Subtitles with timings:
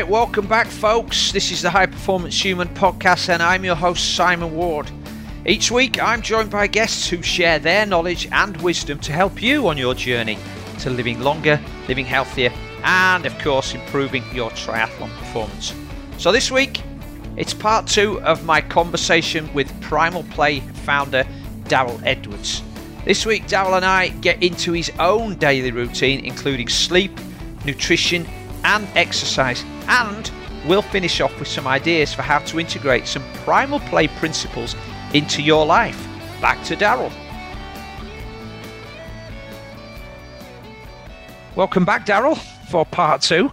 [0.00, 1.30] right, welcome back, folks.
[1.30, 4.90] This is the High Performance Human podcast, and I'm your host, Simon Ward.
[5.44, 9.68] Each week, I'm joined by guests who share their knowledge and wisdom to help you
[9.68, 10.38] on your journey
[10.78, 12.50] to living longer, living healthier,
[12.82, 15.74] and of course, improving your triathlon performance.
[16.16, 16.80] So, this week,
[17.36, 21.26] it's part two of my conversation with Primal Play founder
[21.64, 22.62] Daryl Edwards.
[23.04, 27.12] This week, Daryl and I get into his own daily routine, including sleep,
[27.66, 28.26] nutrition,
[28.64, 29.64] and exercise.
[29.88, 30.30] And
[30.66, 34.76] we'll finish off with some ideas for how to integrate some primal play principles
[35.12, 36.06] into your life.
[36.40, 37.12] Back to Daryl.
[41.56, 42.38] Welcome back, Daryl,
[42.70, 43.50] for part two.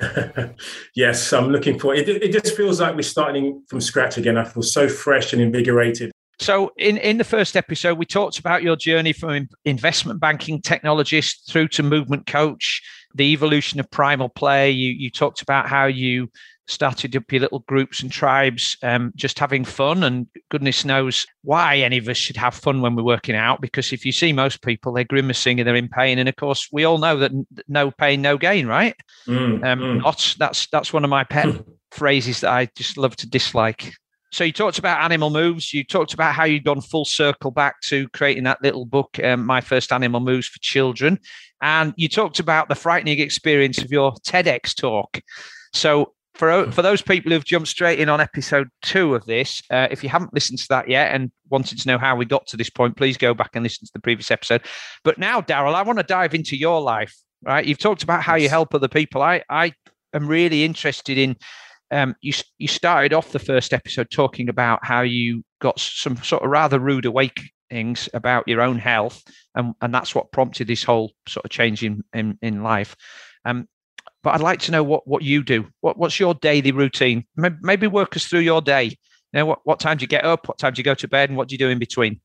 [0.94, 2.08] yes, I'm looking for it.
[2.08, 4.36] It just feels like we're starting from scratch again.
[4.36, 6.10] I feel so fresh and invigorated.
[6.40, 11.48] So, in, in the first episode, we talked about your journey from investment banking technologist
[11.48, 12.82] through to movement coach,
[13.14, 14.70] the evolution of primal play.
[14.70, 16.30] You, you talked about how you
[16.66, 20.02] started up your little groups and tribes, um, just having fun.
[20.02, 23.60] And goodness knows why any of us should have fun when we're working out.
[23.60, 26.18] Because if you see most people, they're grimacing and they're in pain.
[26.18, 27.32] And of course, we all know that
[27.68, 28.96] no pain, no gain, right?
[29.26, 30.02] Mm, um, mm.
[30.02, 31.48] Not, that's that's one of my pet
[31.90, 33.92] phrases that I just love to dislike.
[34.32, 35.72] So you talked about animal moves.
[35.72, 39.46] You talked about how you'd gone full circle back to creating that little book, um,
[39.46, 41.20] My First Animal Moves for Children,
[41.64, 45.18] and you talked about the frightening experience of your TEDx talk.
[45.72, 49.88] So for for those people who've jumped straight in on episode two of this, uh,
[49.90, 52.58] if you haven't listened to that yet and wanted to know how we got to
[52.58, 54.60] this point, please go back and listen to the previous episode.
[55.04, 57.16] But now, Daryl, I want to dive into your life.
[57.42, 59.22] Right, you've talked about how you help other people.
[59.22, 59.72] I I
[60.12, 61.36] am really interested in
[61.90, 66.42] um, you you started off the first episode talking about how you got some sort
[66.42, 67.06] of rather rude
[67.70, 69.22] awakenings about your own health,
[69.54, 72.96] and and that's what prompted this whole sort of change in in, in life.
[73.44, 73.68] Um,
[74.22, 75.66] but I'd like to know what what you do.
[75.80, 77.24] What what's your daily routine?
[77.36, 78.84] Maybe, maybe work us through your day.
[78.84, 78.94] You
[79.32, 80.48] know, what what time do you get up?
[80.48, 81.30] What time do you go to bed?
[81.30, 82.20] And what do you do in between?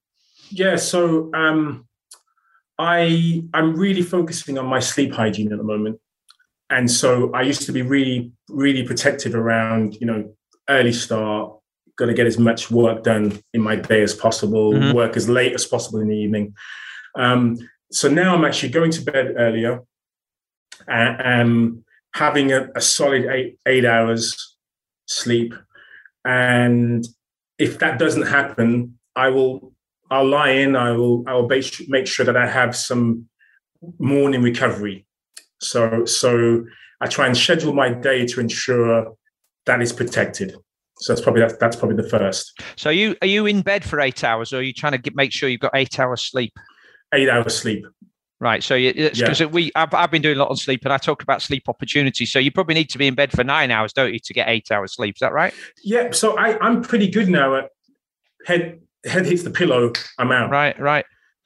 [0.51, 1.87] Yeah, so um,
[2.77, 5.99] I I'm really focusing on my sleep hygiene at the moment
[6.69, 10.35] and so I used to be really, really protective around, you know,
[10.69, 11.58] early start,
[11.99, 14.95] got to get as much work done in my day as possible, mm-hmm.
[14.95, 16.55] work as late as possible in the evening.
[17.15, 17.57] Um,
[17.91, 19.81] so now I'm actually going to bed earlier
[20.87, 21.83] and
[22.13, 24.55] having a, a solid eight eight hours
[25.05, 25.53] sleep.
[26.25, 27.05] And
[27.57, 29.73] if that doesn't happen, I will
[30.09, 30.75] I'll lie in.
[30.75, 33.29] I will I will make sure that I have some
[33.99, 35.05] morning recovery
[35.61, 36.65] so, so
[37.01, 39.15] I try and schedule my day to ensure
[39.65, 40.55] that is protected.
[40.99, 42.61] So that's probably that's, that's probably the first.
[42.75, 45.15] So you are you in bed for eight hours, or are you trying to get,
[45.15, 46.53] make sure you've got eight hours sleep?
[47.13, 47.85] Eight hours sleep.
[48.41, 48.63] Right.
[48.63, 49.47] So it's because yeah.
[49.47, 52.31] we I've, I've been doing a lot on sleep, and I talk about sleep opportunities.
[52.31, 54.47] So you probably need to be in bed for nine hours, don't you, to get
[54.47, 55.15] eight hours sleep?
[55.15, 55.53] Is that right?
[55.83, 56.11] Yeah.
[56.11, 57.69] So I I'm pretty good now at
[58.45, 60.49] head head hits the pillow, I'm out.
[60.49, 60.79] Right.
[60.79, 61.05] Right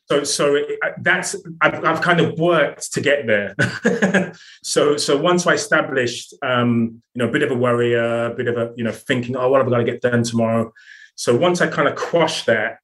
[0.09, 0.59] so so
[1.01, 3.55] that's I've, I've, kind of worked to get there.
[4.63, 8.47] So so once i established um you know a bit of a worrier a bit
[8.47, 10.71] of a you know thinking oh what have i got to get done tomorrow?
[11.15, 12.77] So once i kind of quash that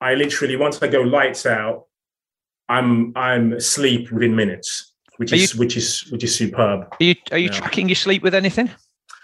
[0.00, 1.84] i literally once i go lights out
[2.68, 6.88] i'm i'm asleep within minutes which are is you, which is which is superb.
[7.00, 7.58] Are you are you yeah.
[7.58, 8.70] tracking your sleep with anything?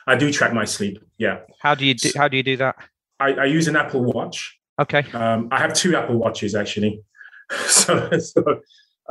[0.07, 1.41] I do track my sleep yeah.
[1.61, 2.77] How do you do how do you do that?
[3.19, 4.59] I, I use an apple watch.
[4.81, 5.05] Okay.
[5.13, 7.03] Um, I have two Apple Watches actually.
[7.67, 8.61] so, so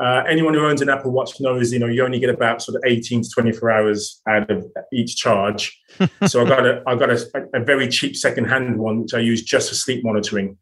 [0.02, 2.78] uh, anyone who owns an Apple Watch knows, you know, you only get about sort
[2.78, 5.78] of 18 to 24 hours out of each charge.
[6.28, 9.44] so I got a, I got a, a very cheap second-hand one, which I use
[9.44, 10.58] just for sleep monitoring,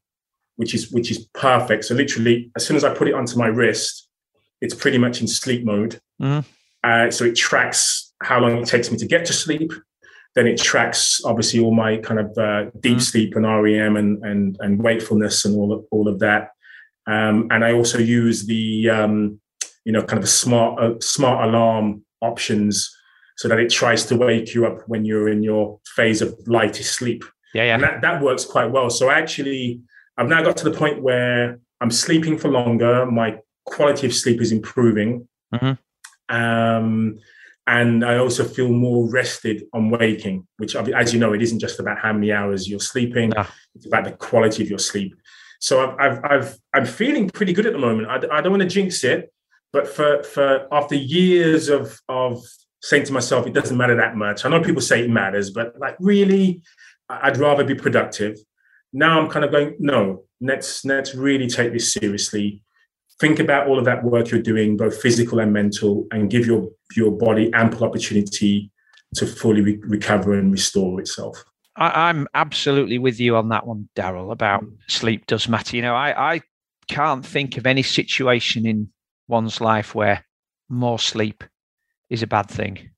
[0.56, 1.86] which is which is perfect.
[1.86, 4.10] So literally, as soon as I put it onto my wrist,
[4.60, 6.00] it's pretty much in sleep mode.
[6.20, 6.50] Mm-hmm.
[6.84, 9.72] Uh, so it tracks how long it takes me to get to sleep.
[10.34, 13.00] Then it tracks obviously all my kind of uh, deep mm-hmm.
[13.00, 16.50] sleep and REM and and and wakefulness and all of, all of that.
[17.08, 19.40] Um, and I also use the um,
[19.86, 22.94] you know kind of a smart uh, smart alarm options
[23.38, 26.94] so that it tries to wake you up when you're in your phase of lightest
[26.96, 27.24] sleep.
[27.54, 27.74] Yeah, yeah.
[27.76, 28.90] And that, that works quite well.
[28.90, 29.82] So actually,
[30.18, 33.06] I've now got to the point where I'm sleeping for longer.
[33.06, 35.28] My quality of sleep is improving.
[35.54, 36.36] Mm-hmm.
[36.36, 37.20] Um,
[37.68, 41.80] and I also feel more rested on waking, which, as you know, it isn't just
[41.80, 43.34] about how many hours you're sleeping;
[43.76, 45.14] it's about the quality of your sleep.
[45.60, 48.08] So I've, I've, i am feeling pretty good at the moment.
[48.10, 49.32] I, I don't want to jinx it,
[49.74, 52.44] but for, for after years of, of
[52.82, 54.46] saying to myself, it doesn't matter that much.
[54.46, 56.62] I know people say it matters, but like really,
[57.10, 58.38] I'd rather be productive.
[58.94, 62.64] Now I'm kind of going, no, let's let's really take this seriously.
[63.20, 66.70] Think about all of that work you're doing, both physical and mental, and give your
[66.96, 68.72] your body ample opportunity
[69.16, 71.44] to fully re- recover and restore itself.
[71.78, 74.32] I, am absolutely with you on that one, Daryl.
[74.32, 74.78] About mm.
[74.88, 75.76] sleep does matter.
[75.76, 76.42] You know, I, I
[76.88, 78.90] can't think of any situation in
[79.28, 80.26] one's life where
[80.70, 81.44] more sleep
[82.10, 82.90] is a bad thing.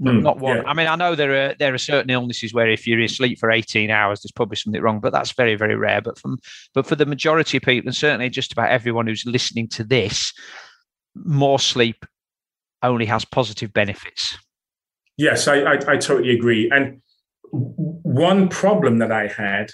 [0.00, 0.58] Mm, not one.
[0.58, 0.62] Yeah.
[0.66, 3.50] I mean, I know there are there are certain illnesses where if you're asleep for
[3.50, 6.00] 18 hours, there's probably something wrong, but that's very very rare.
[6.00, 6.38] But from
[6.72, 10.32] but for the majority of people, and certainly just about everyone who's listening to this,
[11.16, 12.06] more sleep
[12.84, 14.38] only has positive benefits.
[15.16, 16.70] Yes, I I, I totally agree.
[16.70, 17.00] And
[17.50, 19.70] one problem that I had,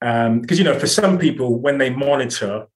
[0.00, 2.66] because um, you know, for some people, when they monitor,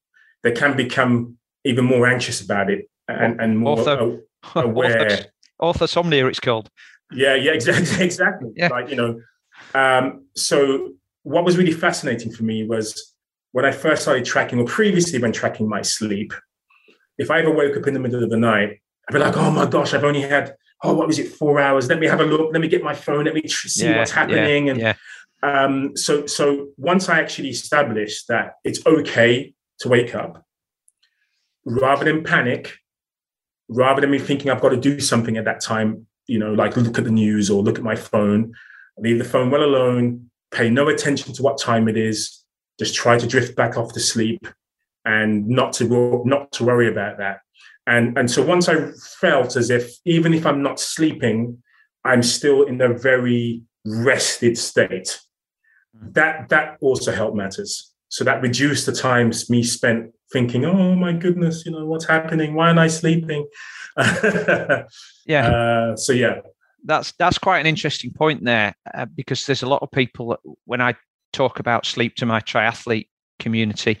[0.43, 4.19] they can become even more anxious about it and, and more Ortho,
[4.55, 5.25] aware.
[5.61, 6.69] Orthosomnia, it's called.
[7.11, 8.49] Yeah, yeah, exactly, exactly.
[8.55, 8.69] Yeah.
[8.69, 9.21] Like you know,
[9.73, 10.93] um, so
[11.23, 13.13] what was really fascinating for me was
[13.51, 16.33] when I first started tracking, or previously when tracking my sleep.
[17.17, 19.51] If I ever woke up in the middle of the night, I'd be like, "Oh
[19.51, 21.87] my gosh, I've only had oh, what was it, four hours?
[21.87, 22.51] Let me have a look.
[22.51, 23.25] Let me get my phone.
[23.25, 24.93] Let me see yeah, what's happening." Yeah, and yeah.
[25.41, 30.45] Um, so, so once I actually established that it's okay to wake up,
[31.65, 32.77] rather than panic,
[33.67, 36.77] rather than me thinking I've got to do something at that time, you know, like
[36.77, 38.53] look at the news or look at my phone,
[38.97, 42.43] leave the phone well alone, pay no attention to what time it is,
[42.79, 44.47] just try to drift back off to sleep
[45.05, 47.41] and not to not to worry about that.
[47.85, 51.61] And and so once I felt as if even if I'm not sleeping,
[52.05, 55.19] I'm still in a very rested state.
[55.93, 57.91] That that also helped matters.
[58.09, 62.53] So that reduced the times me spent thinking, oh my goodness, you know, what's happening?
[62.53, 63.47] Why am I sleeping?
[65.25, 65.47] yeah.
[65.47, 66.41] Uh, so yeah.
[66.85, 70.39] That's that's quite an interesting point there, uh, because there's a lot of people that,
[70.65, 70.95] when I
[71.31, 73.07] talk about sleep to my triathlete
[73.39, 73.97] community,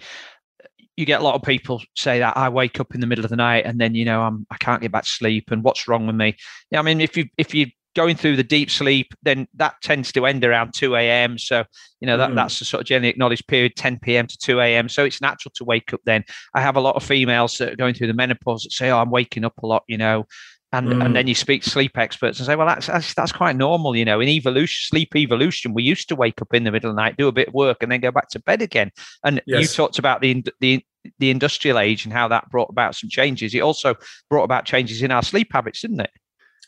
[0.95, 3.29] you get a lot of people say that I wake up in the middle of
[3.29, 5.87] the night and then you know I'm I can't get back to sleep and what's
[5.87, 6.35] wrong with me?
[6.71, 10.11] Yeah, I mean if you if you going through the deep sleep, then that tends
[10.11, 11.37] to end around 2 a.m.
[11.37, 11.63] So,
[11.99, 12.35] you know, that, mm.
[12.35, 14.27] that's the sort of generally acknowledged period, 10 p.m.
[14.27, 14.89] to 2 a.m.
[14.89, 16.23] So it's natural to wake up then.
[16.55, 18.99] I have a lot of females that are going through the menopause that say, oh,
[18.99, 20.25] I'm waking up a lot, you know.
[20.73, 21.05] And, mm.
[21.05, 23.95] and then you speak to sleep experts and say, well, that's, that's that's quite normal,
[23.95, 24.19] you know.
[24.19, 27.15] In evolution, sleep evolution, we used to wake up in the middle of the night,
[27.15, 28.91] do a bit of work, and then go back to bed again.
[29.23, 29.61] And yes.
[29.61, 30.83] you talked about the the
[31.19, 33.53] the industrial age and how that brought about some changes.
[33.53, 33.93] It also
[34.31, 36.09] brought about changes in our sleep habits, didn't it?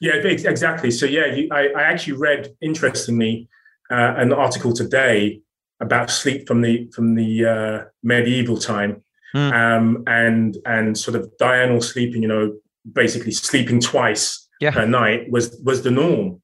[0.02, 0.92] Yeah, exactly.
[0.92, 3.48] So yeah, you, I, I, actually read interestingly
[3.90, 5.42] uh, an article today
[5.80, 9.04] about sleep from the from the uh, medieval time,
[9.36, 9.52] mm.
[9.52, 12.22] um, and and sort of diurnal sleeping.
[12.22, 12.54] You know,
[12.91, 14.71] basically sleeping twice yeah.
[14.71, 16.41] per night was was the norm.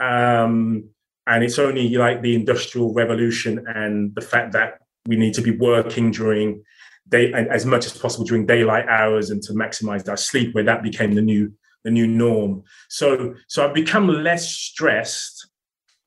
[0.00, 0.88] Um,
[1.26, 5.52] and it's only like the industrial revolution and the fact that we need to be
[5.52, 6.62] working during
[7.08, 10.64] day and as much as possible during daylight hours and to maximize our sleep where
[10.64, 11.52] that became the new
[11.84, 12.62] the new norm.
[12.88, 15.48] So, so I've become less stressed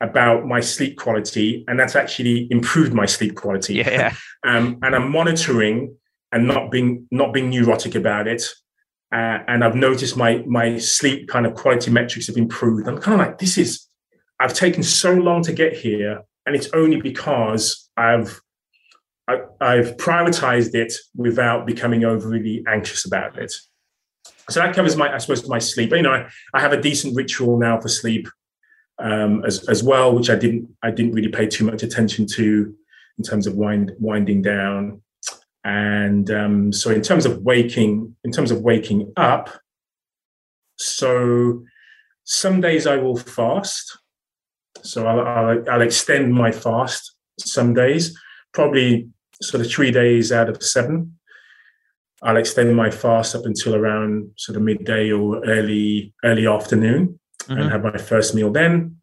[0.01, 3.75] about my sleep quality, and that's actually improved my sleep quality.
[3.75, 4.13] Yeah.
[4.43, 5.95] um, and I'm monitoring
[6.31, 8.43] and not being not being neurotic about it.
[9.11, 12.87] Uh, and I've noticed my my sleep kind of quality metrics have improved.
[12.87, 13.87] I'm kind of like, this is
[14.39, 18.41] I've taken so long to get here, and it's only because I've
[19.27, 23.53] I, I've prioritized it without becoming overly anxious about it
[24.49, 25.89] so that covers my, I suppose, my sleep.
[25.89, 28.27] But, you know, I, I have a decent ritual now for sleep
[28.99, 32.75] um, as as well, which I didn't I didn't really pay too much attention to
[33.17, 35.01] in terms of wind, winding down.
[35.63, 39.49] And um, so, in terms of waking, in terms of waking up,
[40.77, 41.63] so
[42.23, 43.97] some days I will fast.
[44.83, 48.17] So I'll, I'll, I'll extend my fast some days,
[48.53, 49.09] probably
[49.41, 51.17] sort of three days out of seven.
[52.23, 57.59] I'll extend my fast up until around sort of midday or early early afternoon mm-hmm.
[57.59, 58.97] and have my first meal then.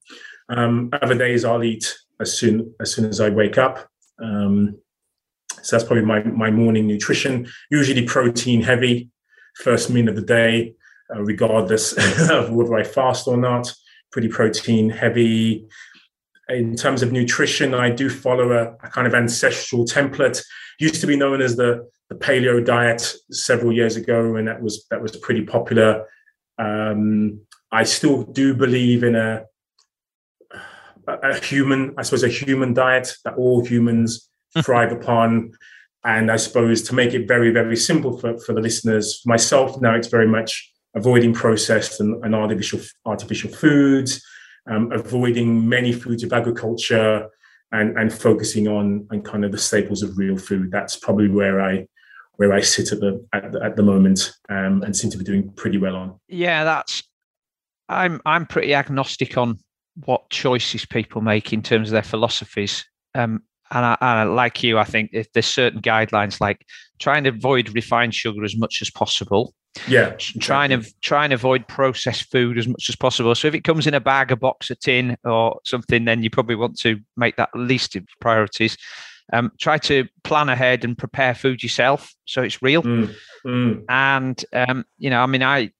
[0.48, 3.88] Um, other days I'll eat as soon as soon as I wake up.
[4.22, 4.78] Um,
[5.64, 7.48] so that's probably my my morning nutrition.
[7.70, 9.10] Usually protein heavy,
[9.56, 10.74] first meal of the day,
[11.14, 11.92] uh, regardless
[12.30, 13.74] of whether I fast or not.
[14.12, 15.66] Pretty protein heavy.
[16.50, 20.44] In terms of nutrition, I do follow a, a kind of ancestral template.
[20.78, 24.86] Used to be known as the the paleo diet several years ago, and that was
[24.90, 26.06] that was pretty popular.
[26.58, 27.40] Um,
[27.72, 29.44] I still do believe in a,
[31.08, 34.28] a human, I suppose, a human diet that all humans
[34.62, 35.52] thrive upon.
[36.04, 39.80] And I suppose to make it very, very simple for, for the listeners, for myself
[39.80, 44.22] now, it's very much avoiding processed and, and artificial artificial foods,
[44.70, 47.28] um, avoiding many foods of agriculture,
[47.72, 50.70] and and focusing on and kind of the staples of real food.
[50.70, 51.86] That's probably where I
[52.36, 55.24] where I sit at the at the, at the moment um, and seem to be
[55.24, 56.20] doing pretty well on.
[56.28, 57.02] Yeah, that's.
[57.88, 59.58] I'm I'm pretty agnostic on
[60.04, 62.84] what choices people make in terms of their philosophies.
[63.14, 63.42] Um,
[63.74, 66.64] and I, I, like you, I think if there's certain guidelines like
[67.00, 69.52] trying to avoid refined sugar as much as possible.
[69.88, 70.14] Yeah.
[70.38, 73.34] Trying to try and avoid processed food as much as possible.
[73.34, 76.30] So if it comes in a bag, a box, a tin, or something, then you
[76.30, 78.76] probably want to make that least of priorities.
[79.32, 82.82] Um, try to plan ahead and prepare food yourself so it's real.
[82.82, 83.14] Mm,
[83.44, 83.84] mm.
[83.88, 85.70] And um, you know, I mean, I,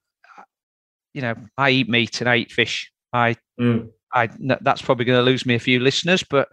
[1.13, 2.91] you know, I eat meat and I eat fish.
[3.13, 3.89] I, mm.
[4.13, 4.31] I
[4.63, 6.49] that's probably going to lose me a few listeners, but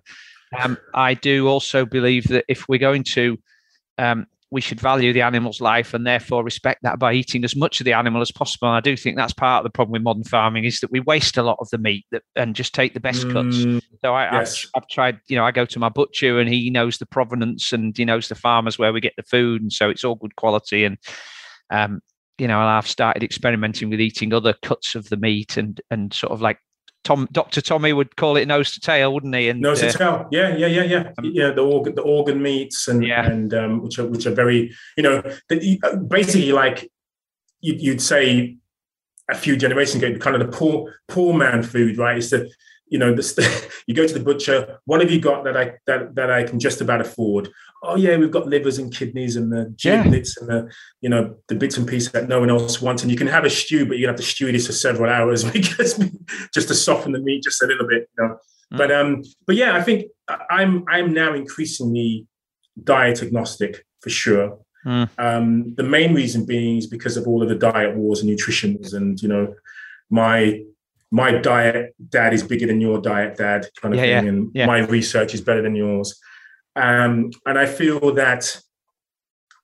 [0.57, 3.37] um, I do also believe that if we're going to,
[3.97, 7.79] um, we should value the animal's life and therefore respect that by eating as much
[7.79, 8.67] of the animal as possible.
[8.67, 10.99] And I do think that's part of the problem with modern farming is that we
[10.99, 13.85] waste a lot of the meat that, and just take the best mm, cuts.
[14.03, 14.65] So I, yes.
[14.75, 17.71] I've, I've, tried, you know, I go to my butcher and he knows the provenance
[17.71, 20.35] and he knows the farmers where we get the food, and so it's all good
[20.35, 20.83] quality.
[20.83, 20.97] And
[21.71, 22.01] um,
[22.37, 26.13] you know, and I've started experimenting with eating other cuts of the meat and and
[26.13, 26.57] sort of like
[27.03, 29.49] Tom, Doctor Tommy would call it nose to tail, wouldn't he?
[29.49, 31.51] And nose to uh, tail, yeah, yeah, yeah, yeah, um, yeah.
[31.51, 33.25] The organ, the organ meats, and yeah.
[33.25, 36.91] and um, which are which are very, you know, the, basically like
[37.61, 38.57] you'd, you'd say
[39.29, 42.17] a few generations ago, kind of the poor poor man food, right?
[42.17, 42.51] It's the
[42.91, 44.79] you know, the, you go to the butcher.
[44.85, 47.49] What have you got that I that, that I can just about afford?
[47.81, 50.41] Oh yeah, we've got livers and kidneys and the giblets yeah.
[50.41, 53.01] and the you know the bits and pieces that no one else wants.
[53.01, 55.43] And you can have a stew, but you have to stew this for several hours
[55.51, 55.97] because
[56.53, 58.09] just to soften the meat just a little bit.
[58.17, 58.37] You know,
[58.73, 58.77] mm.
[58.77, 60.05] but um, but yeah, I think
[60.49, 62.27] I'm I'm now increasingly
[62.83, 64.59] diet agnostic for sure.
[64.85, 65.09] Mm.
[65.17, 68.93] Um, the main reason being is because of all of the diet wars and nutritions,
[68.93, 69.55] and you know,
[70.09, 70.61] my
[71.11, 74.51] my diet dad is bigger than your diet dad kind of yeah, thing yeah, and
[74.53, 74.65] yeah.
[74.65, 76.19] my research is better than yours.
[76.75, 78.57] Um, and i feel that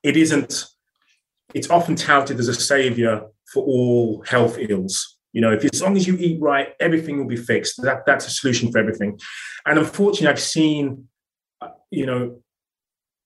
[0.02, 0.64] it isn't
[1.54, 5.16] it's often touted as a savior for all health ills.
[5.32, 7.82] You know if as long as you eat right everything will be fixed.
[7.82, 9.18] That that's a solution for everything.
[9.66, 11.08] And unfortunately i've seen
[11.60, 12.40] uh, you know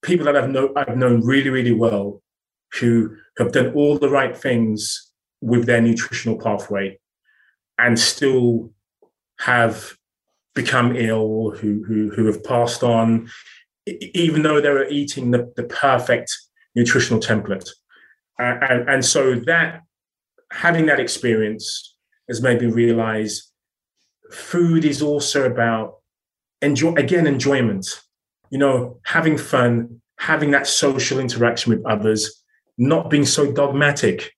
[0.02, 2.22] people that i've know i've known really really well
[2.80, 5.10] who have done all the right things
[5.40, 6.98] with their nutritional pathway
[7.82, 8.72] and still
[9.40, 9.96] have
[10.54, 13.28] become ill, who who who have passed on,
[13.86, 16.34] even though they were eating the, the perfect
[16.74, 17.68] nutritional template.
[18.40, 19.82] Uh, and, and so that
[20.50, 21.96] having that experience
[22.28, 23.50] has made me realize
[24.30, 25.96] food is also about
[26.62, 28.00] enjoy again enjoyment
[28.50, 32.42] you know having fun having that social interaction with others
[32.78, 34.32] not being so dogmatic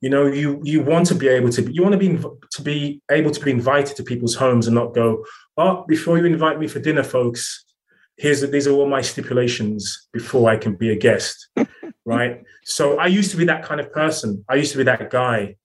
[0.00, 2.18] you know you you want to be able to you want to be
[2.50, 5.24] to be able to be invited to people's homes and not go
[5.56, 7.64] oh before you invite me for dinner folks
[8.16, 11.48] here's these are all my stipulations before i can be a guest
[12.04, 12.42] right?
[12.64, 14.44] So i used to be that kind of person.
[14.48, 15.56] I used to be that guy.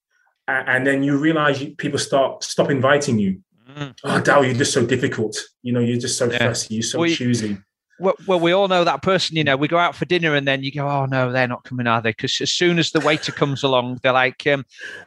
[0.48, 3.42] And then you realize you, people start stop inviting you.
[3.76, 3.96] Mm.
[4.04, 5.36] oh Dow, you're just so difficult.
[5.64, 6.38] You know you're just so yeah.
[6.38, 6.76] fussy.
[6.76, 7.58] You're so well, choosy
[8.00, 9.38] well, we all know that person.
[9.38, 11.64] You know, we go out for dinner and then you go, "Oh no, they're not
[11.64, 14.66] coming, are they?" Because as soon as the waiter comes along, they're like, um,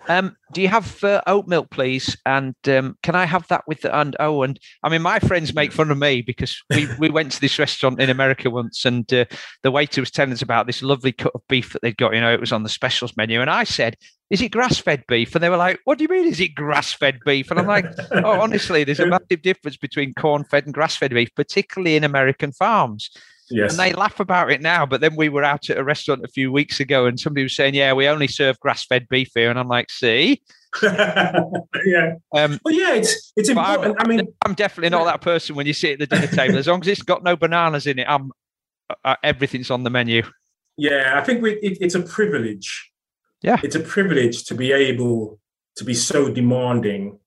[0.08, 3.82] um, "Do you have uh, oat milk, please?" And um, can I have that with
[3.82, 7.10] the and oh, and I mean, my friends make fun of me because we we
[7.10, 9.26] went to this restaurant in America once, and uh,
[9.62, 12.14] the waiter was telling us about this lovely cut of beef that they'd got.
[12.14, 13.96] You know, it was on the specials menu, and I said,
[14.30, 15.34] is it grass fed beef?
[15.34, 17.50] And they were like, what do you mean, is it grass fed beef?
[17.50, 21.12] And I'm like, oh, honestly, there's a massive difference between corn fed and grass fed
[21.12, 23.10] beef, particularly in American farms.
[23.50, 23.70] Yes.
[23.70, 24.84] And they laugh about it now.
[24.84, 27.56] But then we were out at a restaurant a few weeks ago and somebody was
[27.56, 29.48] saying, yeah, we only serve grass fed beef here.
[29.48, 30.42] And I'm like, see?
[30.82, 32.14] yeah.
[32.34, 33.96] Um, well, yeah, it's it's important.
[33.98, 36.58] I'm, I mean, I'm definitely not that person when you sit at the dinner table.
[36.58, 38.32] As long as it's got no bananas in it, I'm
[38.90, 40.24] uh, uh everything's on the menu.
[40.76, 42.90] Yeah, I think we, it, it's a privilege
[43.42, 45.38] yeah it's a privilege to be able
[45.76, 47.18] to be so demanding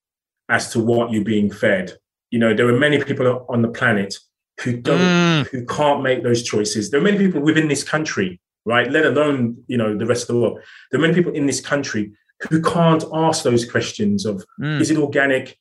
[0.50, 1.94] as to what you're being fed
[2.30, 4.16] you know there are many people on the planet
[4.62, 5.48] who don't mm.
[5.48, 9.58] who can't make those choices there are many people within this country right let alone
[9.68, 10.60] you know the rest of the world
[10.92, 12.12] there are many people in this country
[12.50, 14.80] who can't ask those questions of mm.
[14.80, 15.58] is it organic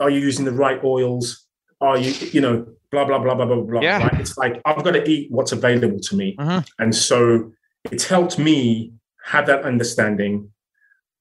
[0.00, 1.46] are you using the right oils
[1.80, 4.02] are you you know blah blah blah blah blah blah yeah.
[4.02, 4.20] right?
[4.20, 6.60] it's like i've got to eat what's available to me mm-hmm.
[6.82, 7.52] and so
[7.90, 8.92] it's helped me
[9.28, 10.50] have that understanding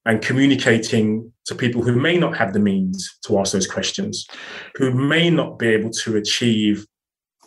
[0.06, 4.26] and communicating to people who may not have the means to ask those questions,
[4.76, 6.88] who may not be able to achieve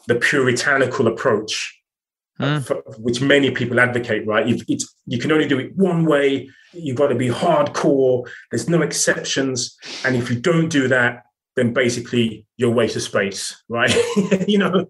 [0.07, 1.75] the puritanical approach,
[2.39, 2.63] mm.
[2.63, 4.47] for, which many people advocate, right?
[4.47, 6.51] you can only do it one way.
[6.75, 8.29] You've got to be hardcore.
[8.51, 9.75] There's no exceptions.
[10.05, 11.23] And if you don't do that,
[11.57, 13.95] then basically you're a waste of space, right?
[14.47, 14.87] you know.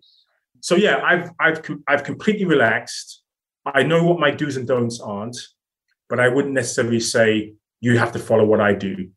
[0.62, 3.23] So yeah, I've I've I've completely relaxed.
[3.65, 5.37] I know what my do's and don'ts aren't
[6.11, 9.09] but I wouldn't necessarily say you have to follow what I do.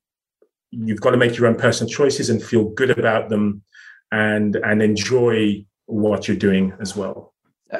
[0.71, 3.63] you've got to make your own personal choices and feel good about them
[4.11, 7.33] and and enjoy what you're doing as well
[7.71, 7.79] uh,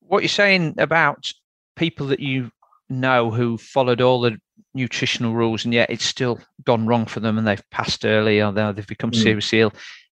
[0.00, 1.32] what you're saying about
[1.74, 2.50] people that you
[2.88, 4.38] know who followed all the
[4.74, 8.52] nutritional rules and yet it's still gone wrong for them and they've passed early or
[8.52, 9.22] they've become mm.
[9.22, 9.72] seriously ill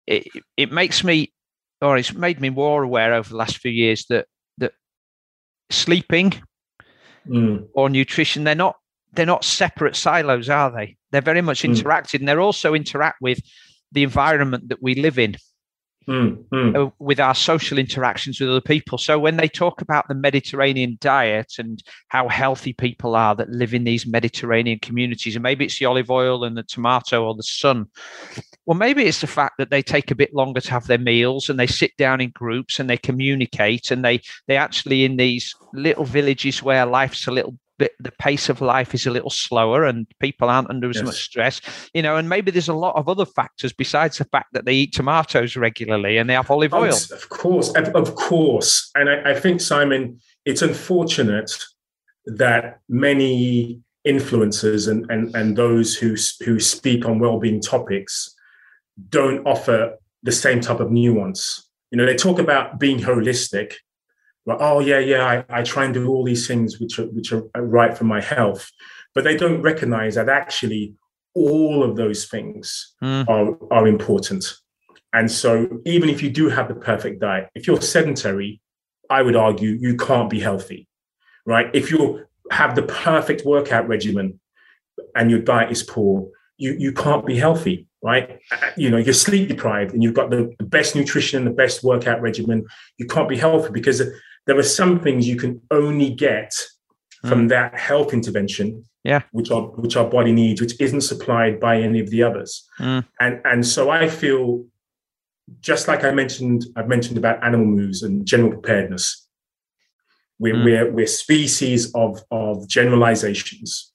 [0.08, 1.34] it, it makes me
[1.82, 4.74] or it's made me more aware over the last few years that that
[5.70, 6.34] sleeping
[7.28, 7.68] mm.
[7.74, 8.76] or nutrition they're not
[9.14, 11.74] they're not separate silos are they they're very much mm.
[11.74, 13.40] interacted and they're also interact with
[13.92, 15.36] the environment that we live in
[16.08, 16.92] mm, mm.
[17.00, 18.98] with our social interactions with other people.
[18.98, 23.74] So when they talk about the Mediterranean diet and how healthy people are that live
[23.74, 27.44] in these Mediterranean communities, and maybe it's the olive oil and the tomato or the
[27.44, 27.88] sun.
[28.66, 31.50] Well, maybe it's the fact that they take a bit longer to have their meals
[31.50, 35.54] and they sit down in groups and they communicate and they they actually in these
[35.74, 39.84] little villages where life's a little bit the pace of life is a little slower
[39.84, 41.06] and people aren't under as yes.
[41.06, 41.62] much stress
[41.94, 44.74] you know and maybe there's a lot of other factors besides the fact that they
[44.74, 49.32] eat tomatoes regularly and they have olive oh, oil of course of course and I,
[49.32, 51.52] I think simon it's unfortunate
[52.26, 58.35] that many influencers and, and, and those who, who speak on well-being topics
[59.10, 63.74] don't offer the same type of nuance you know they talk about being holistic
[64.46, 67.32] like, oh yeah, yeah, I, I try and do all these things which are which
[67.32, 68.70] are right for my health,
[69.16, 70.94] but they don't recognize that actually
[71.34, 73.28] all of those things mm.
[73.28, 74.46] are are important.
[75.14, 78.62] And so even if you do have the perfect diet, if you're sedentary,
[79.10, 80.88] I would argue you can't be healthy,
[81.46, 81.68] right?
[81.74, 84.40] If you have the perfect workout regimen
[85.16, 88.40] and your diet is poor, you you can't be healthy right?
[88.78, 91.84] You know, you're sleep deprived and you've got the, the, best nutrition, and the best
[91.84, 92.68] workout regimen.
[93.00, 94.00] You can't be healthy because
[94.46, 96.54] there are some things you can only get
[97.22, 97.50] from mm.
[97.50, 102.00] that health intervention yeah which our which our body needs which isn't supplied by any
[102.00, 103.06] of the others mm.
[103.20, 104.66] and and so i feel
[105.60, 109.28] just like i mentioned i've mentioned about animal moves and general preparedness
[110.38, 110.66] we're mm.
[110.66, 113.94] we're, we're species of of generalizations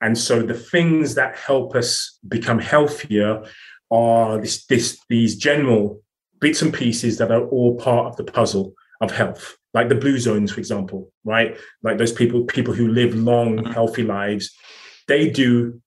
[0.00, 3.42] and so the things that help us become healthier
[3.90, 6.02] are this, this these general
[6.40, 10.18] bits and pieces that are all part of the puzzle of health like the blue
[10.18, 11.56] zones, for example, right?
[11.82, 13.72] Like those people, people who live long, mm-hmm.
[13.72, 14.52] healthy lives,
[15.06, 15.80] they do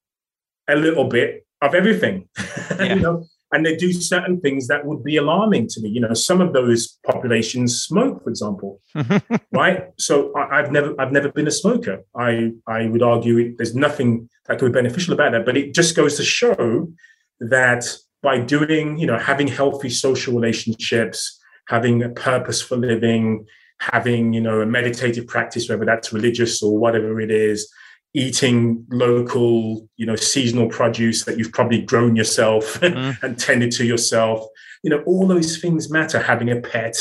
[0.69, 2.29] a little bit of everything,
[2.79, 2.95] yeah.
[2.95, 5.89] you know, and they do certain things that would be alarming to me.
[5.89, 8.81] You know, some of those populations smoke, for example,
[9.51, 9.89] right?
[9.97, 12.03] So I, have never, I've never been a smoker.
[12.15, 15.73] I, I would argue it, there's nothing that could be beneficial about that, but it
[15.73, 16.91] just goes to show
[17.39, 17.85] that
[18.23, 23.45] by doing, you know, having healthy social relationships, having a purpose for living,
[23.79, 27.69] having you know a meditative practice whether that's religious or whatever it is
[28.13, 33.23] eating local you know seasonal produce that you've probably grown yourself mm.
[33.23, 34.45] and tended to yourself
[34.83, 36.95] you know all those things matter having a pet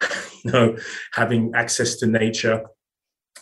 [0.44, 0.76] you know
[1.12, 2.64] having access to nature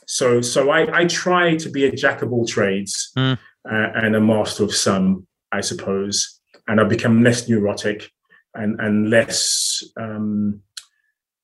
[0.06, 3.36] so so i i try to be a jack of all trades mm.
[3.70, 8.10] uh, and a master of some i suppose and i've become less neurotic
[8.54, 10.60] and and less um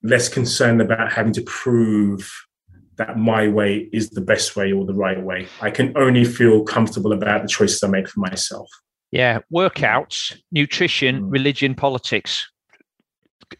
[0.05, 2.31] less concerned about having to prove
[3.03, 5.49] that my way is the best way or the right way.
[5.61, 8.69] I can only feel comfortable about the choices I make for myself.
[9.11, 11.33] Yeah, workouts, nutrition, mm.
[11.33, 12.49] religion, politics.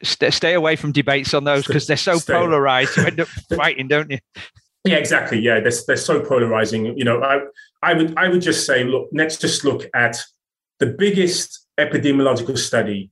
[0.03, 2.33] Stay, stay away from debates on those because they're so stay.
[2.33, 2.97] polarized.
[2.97, 4.19] You end up fighting, don't you?
[4.85, 5.39] Yeah, exactly.
[5.41, 6.97] Yeah, they're, they're so polarizing.
[6.97, 7.41] You know, I,
[7.83, 10.19] I would I would just say, look, let's just look at
[10.79, 13.11] the biggest epidemiological study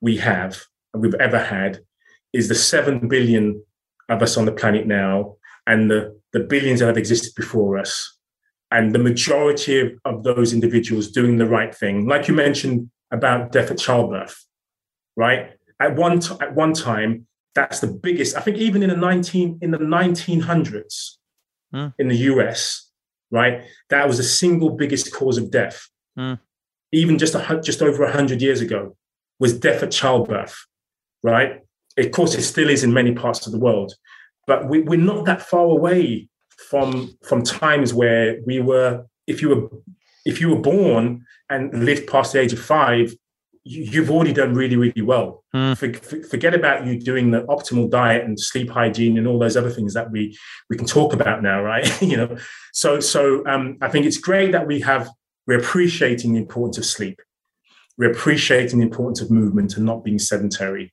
[0.00, 0.62] we have
[0.94, 1.80] we've ever had
[2.32, 3.62] is the 7 billion
[4.08, 8.16] of us on the planet now and the, the billions that have existed before us.
[8.70, 13.50] And the majority of, of those individuals doing the right thing, like you mentioned about
[13.52, 14.44] death at childbirth,
[15.16, 15.50] right?
[15.80, 18.36] At one, t- at one time, that's the biggest.
[18.36, 21.16] I think even in the 19 in the 1900s
[21.74, 21.92] mm.
[21.98, 22.90] in the US,
[23.30, 23.62] right?
[23.88, 25.88] That was the single biggest cause of death.
[26.18, 26.38] Mm.
[26.92, 28.96] Even just a, just over 100 years ago
[29.38, 30.56] was death at childbirth,
[31.22, 31.60] right?
[31.96, 33.94] Of course, it still is in many parts of the world,
[34.46, 36.28] but we, we're not that far away
[36.68, 39.06] from from times where we were.
[39.26, 39.68] If you were
[40.24, 43.14] if you were born and lived past the age of five,
[43.64, 45.44] you, have already done really really well.
[45.54, 45.76] Mm.
[45.76, 49.70] For, forget about you doing the optimal diet and sleep hygiene and all those other
[49.70, 50.36] things that we
[50.68, 52.02] we can talk about now, right?
[52.02, 52.36] you know,
[52.72, 55.10] so so um, I think it's great that we have
[55.46, 57.20] we're appreciating the importance of sleep.
[57.98, 60.92] We're appreciating the importance of movement and not being sedentary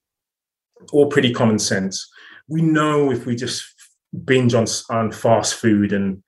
[0.91, 2.09] all pretty common sense.
[2.47, 3.63] We know if we just
[4.25, 6.23] binge on, on fast food and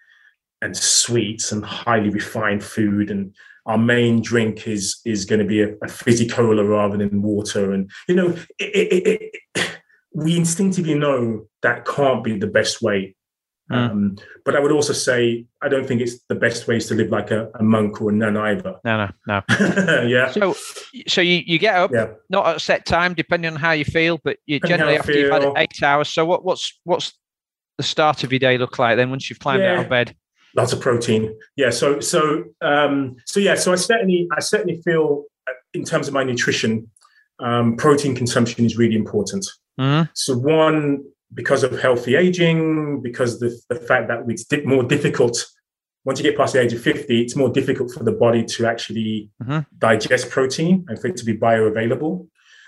[0.62, 3.34] and sweets and highly refined food and
[3.69, 7.71] our main drink is is going to be a, a fizzy cola rather than water,
[7.71, 9.79] and you know, it, it, it,
[10.13, 13.15] we instinctively know that can't be the best way.
[13.71, 13.91] Mm.
[13.91, 17.10] Um, but I would also say I don't think it's the best ways to live
[17.10, 18.75] like a, a monk or a nun either.
[18.84, 20.03] No, no, no.
[20.08, 20.32] yeah.
[20.32, 20.55] So,
[21.08, 22.08] so you, you get up, yeah.
[22.29, 25.12] not at a set time, depending on how you feel, but you depending generally after
[25.12, 26.10] you've had eight hours.
[26.10, 27.13] So, what, what's what's
[27.77, 29.73] the start of your day look like then once you've climbed yeah.
[29.73, 30.15] out of bed?
[30.55, 31.38] Lots of protein.
[31.55, 31.69] Yeah.
[31.69, 33.53] So so um, so yeah.
[33.53, 36.89] So I certainly I certainly feel uh, in terms of my nutrition,
[37.39, 39.45] um, protein consumption is really important.
[39.79, 40.10] Mm-hmm.
[40.15, 45.45] So one because of healthy aging, because the the fact that it's more difficult
[46.05, 48.65] once you get past the age of 50, it's more difficult for the body to
[48.65, 49.59] actually mm-hmm.
[49.77, 52.27] digest protein and for it to be bioavailable.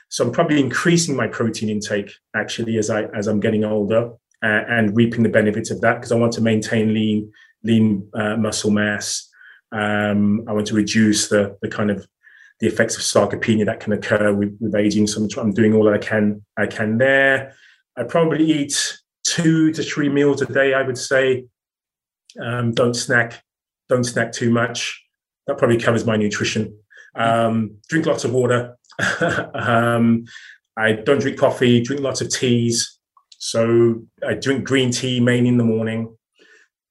[0.10, 4.12] So I'm probably increasing my protein intake actually as I as I'm getting older
[4.44, 7.32] uh, and reaping the benefits of that because I want to maintain lean
[7.64, 9.30] lean uh, muscle mass.
[9.72, 12.06] Um, I want to reduce the the kind of
[12.60, 15.08] the effects of sarcopenia that can occur with, with aging.
[15.08, 17.56] So I'm, I'm doing all that I can I can there.
[17.98, 20.74] I probably eat two to three meals a day.
[20.74, 21.46] I would say.
[22.42, 23.44] Um, don't snack.
[23.90, 25.04] Don't snack too much.
[25.48, 26.78] That probably covers my nutrition.
[27.16, 28.78] Um, drink lots of water.
[29.54, 30.24] um,
[30.78, 31.82] I don't drink coffee.
[31.82, 33.00] Drink lots of teas.
[33.38, 36.16] So I drink green tea mainly in the morning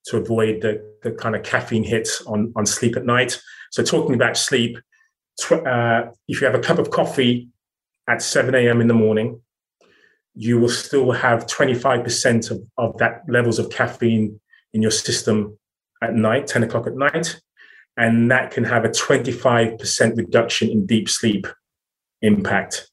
[0.06, 3.40] to avoid the, the kind of caffeine hits on, on sleep at night.
[3.70, 4.78] So, talking about sleep,
[5.40, 7.48] tw- uh, if you have a cup of coffee
[8.08, 8.80] at 7 a.m.
[8.80, 9.40] in the morning,
[10.34, 14.40] you will still have 25% of, of that levels of caffeine
[14.72, 15.58] in your system
[16.02, 17.40] at night, 10 o'clock at night.
[17.96, 21.46] And that can have a 25% reduction in deep sleep
[22.22, 22.88] impact.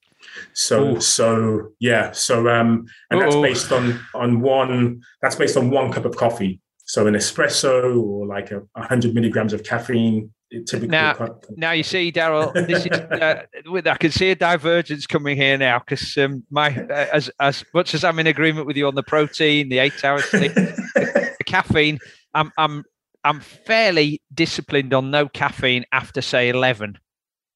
[0.54, 1.02] So Ooh.
[1.02, 3.41] so yeah, so um, and that's Uh-oh.
[3.41, 6.62] based on on one that's based on one cup of coffee.
[6.86, 10.32] So an espresso or like a, hundred milligrams of caffeine.
[10.49, 15.36] Typically now, now you see, Daryl, this is uh, I can see a divergence coming
[15.36, 18.88] here now because um, my uh, as as much as I'm in agreement with you
[18.88, 21.99] on the protein, the eight hours sleep, the, the caffeine,
[22.33, 22.86] I'm I'm
[23.25, 26.97] I'm fairly disciplined on no caffeine after say eleven.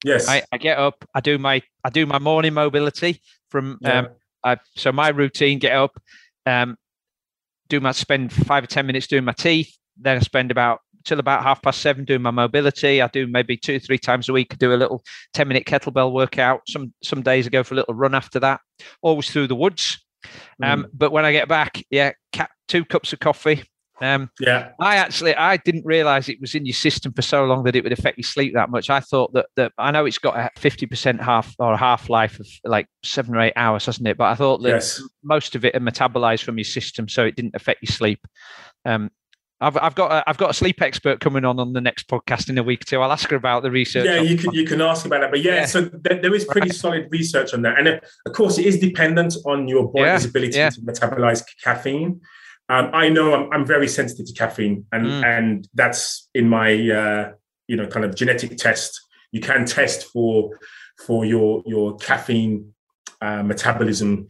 [0.04, 4.00] Yes, I, I get up, I do my I do my morning mobility from yeah.
[4.00, 4.08] um,
[4.44, 5.98] I, so my routine: get up,
[6.44, 6.76] um,
[7.70, 9.74] do my spend five or ten minutes doing my teeth.
[9.96, 13.02] Then I spend about till about half past seven doing my mobility.
[13.02, 14.48] I do maybe two, three times a week.
[14.52, 15.02] I do a little
[15.34, 16.62] 10 minute kettlebell workout.
[16.68, 18.60] Some some days I go for a little run after that,
[19.02, 20.04] always through the woods.
[20.62, 20.90] Um, mm.
[20.92, 22.12] But when I get back, yeah,
[22.68, 23.64] two cups of coffee,
[24.02, 27.62] um, yeah, I actually I didn't realize it was in your system for so long
[27.64, 28.90] that it would affect your sleep that much.
[28.90, 32.40] I thought that that I know it's got a fifty percent half or half life
[32.40, 34.16] of like seven or eight hours, hasn't it?
[34.16, 35.00] But I thought that yes.
[35.22, 38.26] most of it are metabolized from your system, so it didn't affect your sleep.
[38.84, 39.10] Um,
[39.62, 42.50] I've, I've got a, I've got a sleep expert coming on on the next podcast
[42.50, 43.00] in a week too.
[43.00, 44.04] I'll ask her about the research.
[44.04, 45.30] Yeah, you can you can ask about that.
[45.30, 45.66] But yeah, yeah.
[45.66, 46.74] so there, there is pretty right.
[46.74, 50.28] solid research on that, and of course it is dependent on your body's yeah.
[50.28, 50.70] ability yeah.
[50.70, 52.20] to metabolize caffeine.
[52.68, 55.24] Um, I know I'm, I'm, very sensitive to caffeine, and mm.
[55.24, 57.32] and that's in my uh,
[57.68, 59.00] you know kind of genetic test.
[59.30, 60.58] You can test for
[61.06, 62.74] for your your caffeine
[63.20, 64.28] uh, metabolism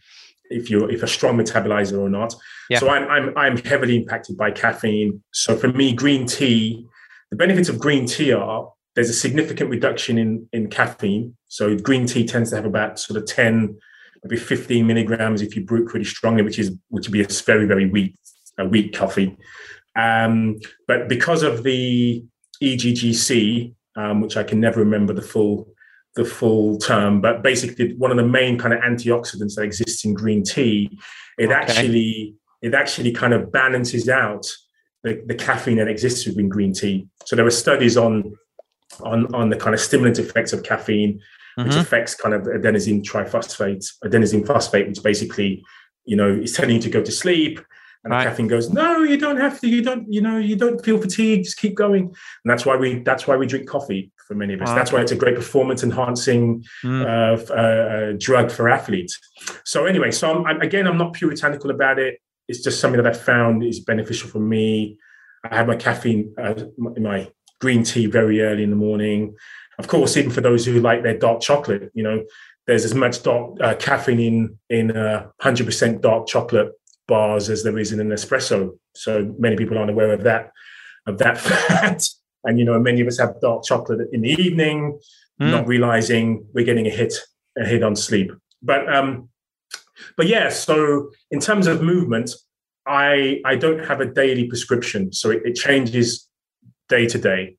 [0.52, 2.34] if you're if a strong metabolizer or not.
[2.70, 2.78] Yeah.
[2.78, 5.22] So I'm I'm I'm heavily impacted by caffeine.
[5.32, 6.86] So for me, green tea,
[7.30, 11.36] the benefits of green tea are there's a significant reduction in in caffeine.
[11.48, 13.78] So green tea tends to have about sort of 10
[14.24, 17.26] maybe 15 milligrams if you brew it pretty strongly, which is which would be a
[17.26, 18.16] very very weak
[18.58, 19.36] a weak coffee.
[19.96, 22.24] Um, but because of the
[22.62, 25.68] EGCG, um, which I can never remember the full
[26.14, 30.14] the full term, but basically one of the main kind of antioxidants that exists in
[30.14, 30.98] green tea,
[31.38, 31.54] it okay.
[31.54, 34.46] actually it actually kind of balances out
[35.02, 37.08] the, the caffeine that exists within green tea.
[37.24, 38.36] So there are studies on
[39.00, 41.20] on on the kind of stimulant effects of caffeine,
[41.56, 41.78] which mm-hmm.
[41.78, 45.64] affects kind of adenosine triphosphate, adenosine phosphate, which basically,
[46.04, 47.60] you know, is telling you to go to sleep.
[48.04, 48.24] And right.
[48.24, 49.68] caffeine goes, no, you don't have to.
[49.68, 51.44] You don't, you know, you don't feel fatigued.
[51.44, 52.02] Just keep going.
[52.04, 54.70] And that's why we that's why we drink coffee for many of us.
[54.70, 57.04] That's why it's a great performance enhancing mm.
[57.04, 59.18] uh, uh, drug for athletes.
[59.64, 62.18] So anyway, so I'm, again, I'm not puritanical about it.
[62.48, 64.98] It's just something that I found is beneficial for me.
[65.44, 69.36] I have my caffeine, uh, my green tea very early in the morning.
[69.78, 72.24] Of course, even for those who like their dark chocolate, you know,
[72.66, 76.72] there's as much dark uh, caffeine in in uh, 100% dark chocolate
[77.08, 78.70] bars as there is in an espresso.
[78.94, 80.52] So many people aren't aware of that
[81.06, 82.10] of that fact.
[82.44, 84.98] And you know, many of us have dark chocolate in the evening,
[85.40, 85.50] mm.
[85.50, 87.14] not realizing we're getting a hit
[87.58, 88.32] a hit on sleep.
[88.62, 89.28] But um,
[90.16, 90.48] but yeah.
[90.48, 92.30] So in terms of movement,
[92.86, 96.28] I I don't have a daily prescription, so it, it changes
[96.88, 97.56] day to day.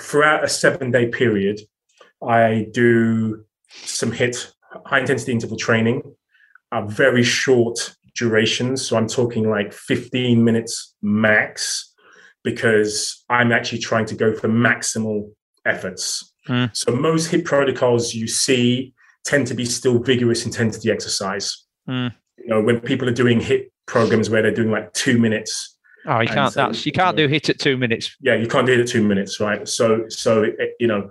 [0.00, 1.60] throughout a seven day period,
[2.26, 4.52] I do some hit
[4.86, 6.02] high intensity interval training,
[6.72, 8.86] a very short durations.
[8.86, 11.92] So I'm talking like 15 minutes max
[12.42, 15.30] because I'm actually trying to go for maximal
[15.64, 16.32] efforts.
[16.48, 16.74] Mm.
[16.76, 21.64] So most HIIT protocols you see tend to be still vigorous intensity exercise.
[21.88, 22.14] Mm.
[22.38, 25.76] You know, when people are doing HIIT programs where they're doing like two minutes.
[26.06, 26.52] Oh, you can't.
[26.52, 28.16] So, that's you can't you know, do HIT at two minutes.
[28.20, 29.66] Yeah, you can't do it at two minutes, right?
[29.66, 31.10] So, so it, you know,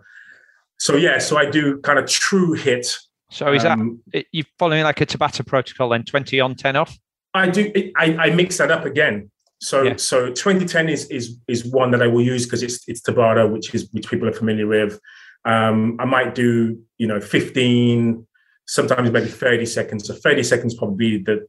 [0.79, 2.97] so yeah, so I do kind of true HIIT.
[3.35, 6.97] So is um, that you following like a Tabata protocol then, twenty on, ten off?
[7.33, 7.71] I do.
[7.97, 9.29] I, I mix that up again.
[9.59, 9.95] So yeah.
[9.97, 13.75] so 2010 is is is one that I will use because it's it's Tabata, which
[13.75, 14.99] is which people are familiar with.
[15.43, 18.25] Um, I might do you know 15,
[18.67, 20.07] sometimes maybe 30 seconds.
[20.07, 21.45] So 30 seconds probably the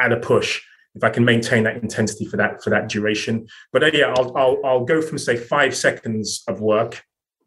[0.00, 0.62] at a push
[0.94, 3.46] if I can maintain that intensity for that for that duration.
[3.70, 7.02] But uh, yeah, I'll, I'll I'll go from say five seconds of work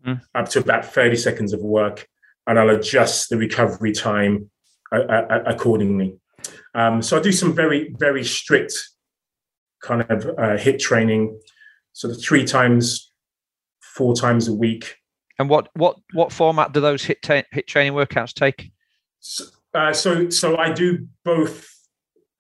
[0.06, 0.22] mm.
[0.36, 2.08] up to about 30 seconds of work,
[2.50, 4.50] and I'll adjust the recovery time
[4.92, 6.18] uh, uh, accordingly.
[6.74, 8.74] Um, so I do some very very strict
[9.82, 11.40] kind of uh, HIIT training,
[11.94, 13.12] sort of three times,
[13.82, 14.96] four times a week.
[15.38, 18.72] And what what what format do those hit ta- HIIT training workouts take?
[19.20, 21.70] So, uh, so so I do both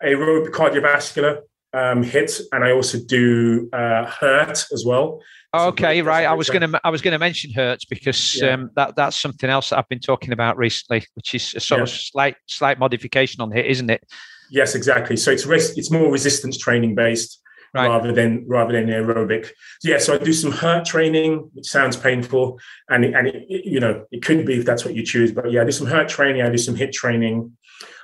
[0.03, 1.41] aerobic cardiovascular
[1.73, 5.21] um, HIIT, and I also do uh, HIRT as well.
[5.55, 6.25] Okay, right.
[6.25, 8.49] I was going to I was going to mention HIRT because yeah.
[8.53, 11.79] um, that that's something else that I've been talking about recently, which is a sort
[11.79, 11.83] yeah.
[11.83, 14.03] of slight slight modification on HIIT, isn't it?
[14.51, 15.17] Yes, exactly.
[15.17, 17.41] So it's res- it's more resistance training based
[17.73, 17.87] right.
[17.87, 19.47] rather than rather than aerobic.
[19.79, 23.65] So yeah, so I do some HIRT training, which sounds painful, and and it, it,
[23.65, 25.31] you know it could be if that's what you choose.
[25.31, 26.41] But yeah, I do some HIRT training.
[26.41, 27.55] I do some HIIT training.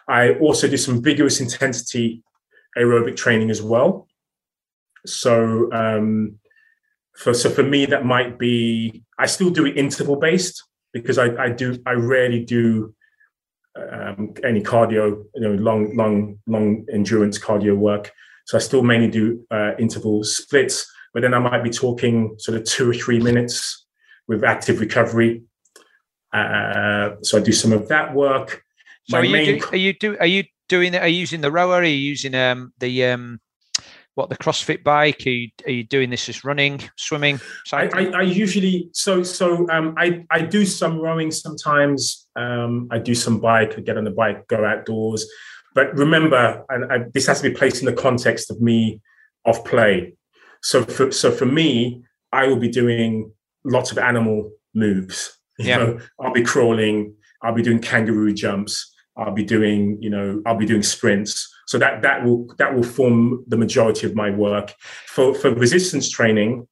[0.07, 2.23] I also do some vigorous intensity
[2.77, 4.07] aerobic training as well.
[5.05, 6.39] So um,
[7.15, 11.35] for so for me, that might be I still do it interval based because I,
[11.35, 12.93] I do I rarely do
[13.75, 18.11] um, any cardio, you know, long long long endurance cardio work.
[18.45, 22.57] So I still mainly do uh, interval splits, but then I might be talking sort
[22.57, 23.85] of two or three minutes
[24.27, 25.43] with active recovery.
[26.31, 28.63] Uh, so I do some of that work.
[29.07, 31.75] So are you, do, are you do are you doing are you using the rower?
[31.75, 33.39] Are you using um the um
[34.15, 35.23] what the CrossFit bike?
[35.25, 37.39] Are you, are you doing this as running, swimming?
[37.73, 42.27] I, I, I, usually so so um, I I do some rowing sometimes.
[42.35, 43.77] Um, I do some bike.
[43.77, 45.29] I get on the bike, go outdoors.
[45.73, 49.01] But remember, and I, this has to be placed in the context of me
[49.43, 50.15] of play.
[50.63, 53.31] So for so for me, I will be doing
[53.65, 55.37] lots of animal moves.
[55.57, 55.77] You yeah.
[55.77, 57.15] know, I'll be crawling.
[57.41, 58.94] I'll be doing kangaroo jumps.
[59.17, 61.51] I'll be doing, you know, I'll be doing sprints.
[61.67, 64.73] So that that will that will form the majority of my work.
[65.07, 66.67] For for resistance training,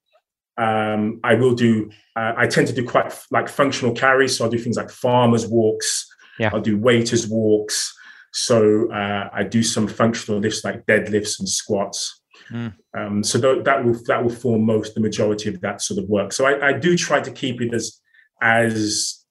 [0.58, 1.90] um, I will do.
[2.16, 4.38] Uh, I tend to do quite like functional carries.
[4.38, 6.08] So I'll do things like farmers walks.
[6.40, 6.50] Yeah.
[6.54, 7.94] I'll do waiters walks.
[8.34, 12.22] So uh, I do some functional lifts like deadlifts and squats.
[12.52, 12.74] Mm.
[12.98, 16.10] Um, so th- that will that will form most the majority of that sort of
[16.10, 16.34] work.
[16.34, 18.00] So I, I do try to keep it as
[18.42, 19.24] as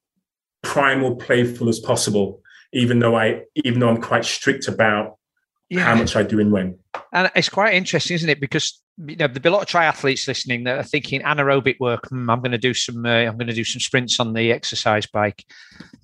[0.63, 2.42] primal, playful as possible
[2.73, 5.19] even though I even though I'm quite strict about
[5.73, 5.85] yeah.
[5.85, 6.79] how much I do and when.
[7.13, 8.41] And it's quite interesting, isn't it?
[8.41, 12.09] Because you know there'll be a lot of triathletes listening that are thinking anaerobic work.
[12.09, 13.05] Hmm, I'm going to do some.
[13.05, 15.45] Uh, I'm going to do some sprints on the exercise bike.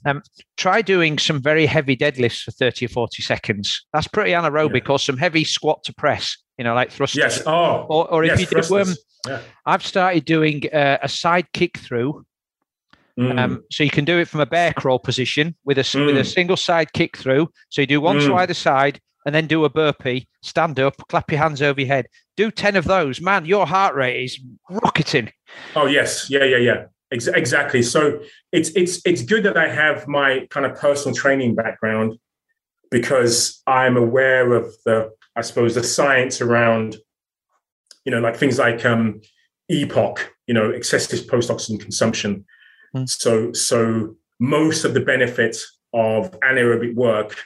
[0.07, 0.23] Um,
[0.57, 3.87] try doing some very heavy deadlifts for 30 or 40 seconds.
[3.93, 4.93] That's pretty anaerobic, yeah.
[4.93, 6.37] or some heavy squat to press.
[6.57, 7.19] You know, like thrusters.
[7.19, 7.43] Yes.
[7.47, 7.87] Oh.
[7.89, 8.95] Or, or if yes, you do, um,
[9.27, 9.41] yeah.
[9.67, 12.25] I've started doing uh, a side kick through
[13.19, 13.39] Mm.
[13.39, 16.07] Um, so you can do it from a bear crawl position with a mm.
[16.07, 16.33] with a mm.
[16.33, 17.51] single side kick through.
[17.69, 18.27] So you do one mm.
[18.27, 21.89] to either side and then do a burpee, stand up, clap your hands over your
[21.89, 22.07] head.
[22.37, 23.21] Do 10 of those.
[23.21, 25.33] Man, your heart rate is rocketing.
[25.75, 26.31] Oh, yes.
[26.31, 26.85] Yeah, yeah, yeah.
[27.13, 27.83] Ex- exactly.
[27.83, 28.21] So
[28.53, 32.19] it's it's it's good that I have my kind of personal training background
[32.91, 36.97] because I'm aware of the I suppose the science around
[38.05, 39.21] you know like things like um
[39.71, 42.45] EPOC, you know, excessive post-oxidant consumption
[42.95, 43.09] Mm.
[43.09, 47.37] So, so most of the benefits of anaerobic work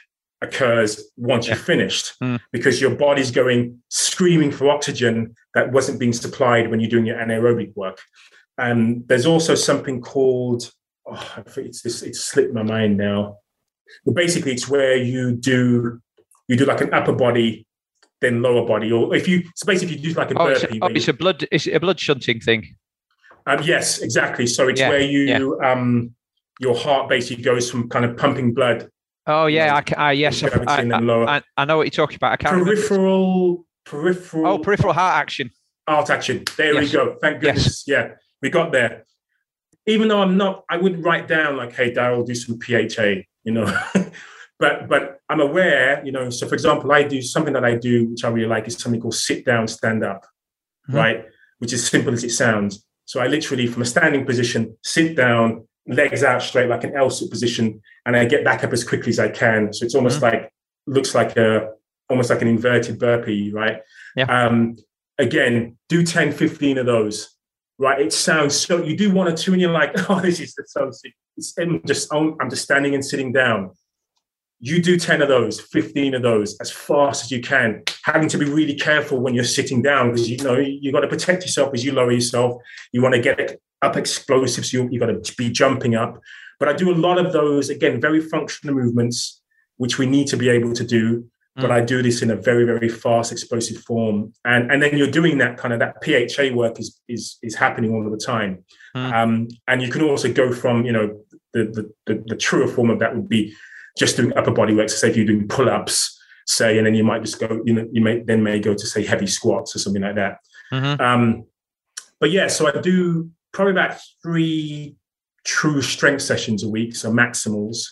[0.41, 1.53] occurs once yeah.
[1.53, 2.39] you're finished mm.
[2.51, 7.17] because your body's going screaming for oxygen that wasn't being supplied when you're doing your
[7.17, 7.99] anaerobic work.
[8.57, 10.71] And there's also something called,
[11.07, 13.37] oh, it's this, it's slipped my mind now.
[14.05, 16.01] But basically, it's where you do
[16.47, 17.65] you do like an upper body,
[18.21, 20.65] then lower body, or if you so basically if you do like a oh, burpee.
[20.65, 22.75] It's a, oh, it's a blood it's a blood shunting thing.
[23.45, 24.47] Um, yes, exactly.
[24.47, 25.71] So it's yeah, where you yeah.
[25.71, 26.15] um,
[26.59, 28.89] your heart basically goes from kind of pumping blood.
[29.25, 32.33] Oh yeah, I, I yes, I, I, I, know what you're talking about.
[32.33, 34.47] I can't peripheral, peripheral.
[34.47, 35.51] Oh, peripheral heart action.
[35.87, 36.43] Heart action.
[36.57, 36.83] There yes.
[36.83, 37.17] we go.
[37.21, 37.83] Thank goodness.
[37.87, 38.09] Yes.
[38.09, 38.15] Yeah.
[38.41, 39.05] we got there.
[39.85, 43.53] Even though I'm not, I wouldn't write down like, "Hey, Daryl, do some PHA," you
[43.53, 43.65] know.
[44.59, 46.29] but but I'm aware, you know.
[46.29, 49.01] So for example, I do something that I do, which I really like, is something
[49.01, 50.25] called sit down, stand up,
[50.87, 50.95] mm-hmm.
[50.95, 51.25] right?
[51.59, 52.85] Which is simple as it sounds.
[53.13, 57.11] So I literally, from a standing position, sit down, legs out straight like an L
[57.11, 59.71] sit position, and I get back up as quickly as I can.
[59.71, 60.35] So it's almost mm-hmm.
[60.35, 60.51] like
[60.87, 61.69] looks like a
[62.09, 63.81] almost like an inverted burpee, right?
[64.15, 64.23] Yeah.
[64.23, 64.77] Um,
[65.19, 67.29] again, do 10, 15 of those,
[67.77, 68.01] right?
[68.01, 70.89] It sounds so, you do one or two and you're like, oh, this is so
[70.89, 71.13] sick.
[71.37, 73.73] It's, I'm just, I'm just standing and sitting down.
[74.65, 78.37] You do 10 of those, 15 of those as fast as you can, having to
[78.37, 81.73] be really careful when you're sitting down because you know you've got to protect yourself
[81.73, 82.61] as you lower yourself.
[82.91, 86.19] You want to get up explosives, you, you got to be jumping up.
[86.59, 89.41] But I do a lot of those, again, very functional movements,
[89.77, 92.65] which we need to be able to do but I do this in a very,
[92.65, 94.33] very fast, explosive form.
[94.43, 97.93] And and then you're doing that kind of that PHA work is is is happening
[97.93, 98.63] all of the time.
[98.95, 99.13] Mm.
[99.13, 101.19] Um, and you can also go from, you know,
[101.53, 103.53] the, the, the the truer form of that would be
[103.97, 104.89] just doing upper body work.
[104.89, 107.87] So say if you're doing pull-ups, say, and then you might just go, you know,
[107.91, 110.39] you may then may go to say heavy squats or something like that.
[110.71, 111.01] Mm-hmm.
[111.01, 111.45] Um,
[112.19, 114.95] but yeah, so I do probably about three
[115.45, 117.87] true strength sessions a week, so maximals.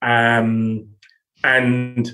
[0.00, 0.88] Um,
[1.42, 2.10] and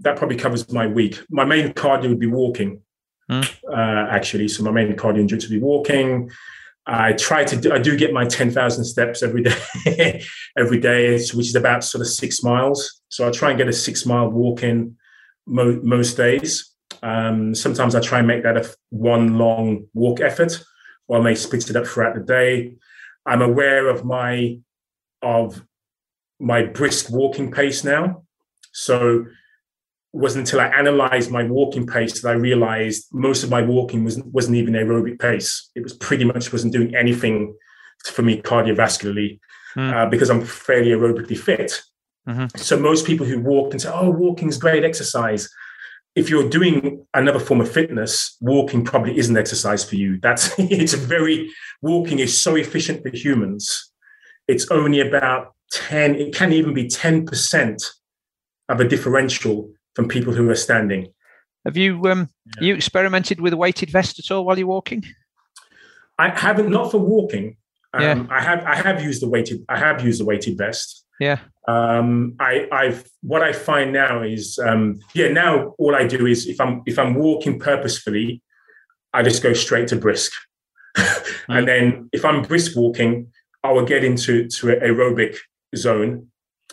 [0.00, 1.20] that probably covers my week.
[1.30, 2.82] My main cardio would be walking,
[3.30, 3.56] mm.
[3.68, 4.48] uh, actually.
[4.48, 6.30] So my main cardio would be walking.
[6.86, 10.22] I try to do, I do get my 10,000 steps every day,
[10.58, 13.02] every day, which is about sort of six miles.
[13.08, 14.96] So I try and get a six mile walk in
[15.46, 16.74] mo- most days.
[17.02, 20.62] Um, sometimes I try and make that a one long walk effort,
[21.06, 22.74] or I may split it up throughout the day.
[23.26, 24.58] I'm aware of my
[25.22, 25.62] of
[26.38, 28.24] my brisk walking pace now.
[28.72, 29.26] So
[30.12, 34.26] wasn't until I analyzed my walking pace that I realized most of my walking wasn't,
[34.26, 35.70] wasn't even aerobic pace.
[35.76, 37.54] It was pretty much wasn't doing anything
[38.04, 39.38] for me cardiovascularly
[39.76, 39.92] mm.
[39.92, 41.82] uh, because I'm fairly aerobically fit.
[42.28, 42.58] Mm-hmm.
[42.58, 45.48] So most people who walk and say, "Oh, walking is great exercise,"
[46.14, 50.18] if you're doing another form of fitness, walking probably isn't exercise for you.
[50.20, 51.50] That's it's very
[51.82, 53.92] walking is so efficient for humans.
[54.48, 56.14] It's only about ten.
[56.14, 57.82] It can even be ten percent
[58.68, 59.70] of a differential
[60.00, 61.12] from people who are standing.
[61.66, 62.68] Have you um, yeah.
[62.68, 65.04] you experimented with a weighted vest at all while you're walking?
[66.18, 67.58] I haven't, not for walking.
[67.92, 68.26] Um, yeah.
[68.30, 71.04] I have I have used the weighted I have used the weighted vest.
[71.20, 71.40] Yeah.
[71.68, 76.46] Um, I I've what I find now is um, yeah now all I do is
[76.46, 78.42] if I'm if I'm walking purposefully,
[79.12, 80.32] I just go straight to brisk,
[80.96, 81.34] mm.
[81.50, 83.30] and then if I'm brisk walking,
[83.62, 85.36] I will get into to aerobic
[85.76, 86.28] zone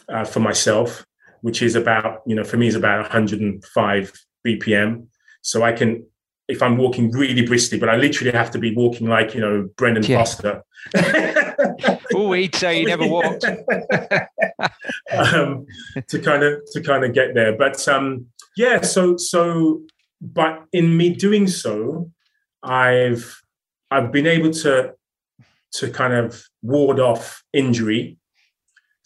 [0.08, 1.06] uh, for myself,
[1.41, 4.13] which is about, you know, for me is about 105
[4.45, 5.08] BPM.
[5.41, 6.06] So I can,
[6.47, 9.69] if I'm walking really briskly, but I literally have to be walking like, you know,
[9.78, 10.17] Brendan yeah.
[10.17, 10.63] Foster.
[12.13, 13.45] oh, he'd say he never walked.
[15.12, 15.65] um,
[16.08, 17.58] to kind of to kind of get there.
[17.58, 19.82] But um, yeah, so so
[20.21, 22.12] but in me doing so,
[22.63, 23.41] I've
[23.91, 24.93] I've been able to
[25.73, 28.17] to kind of ward off injury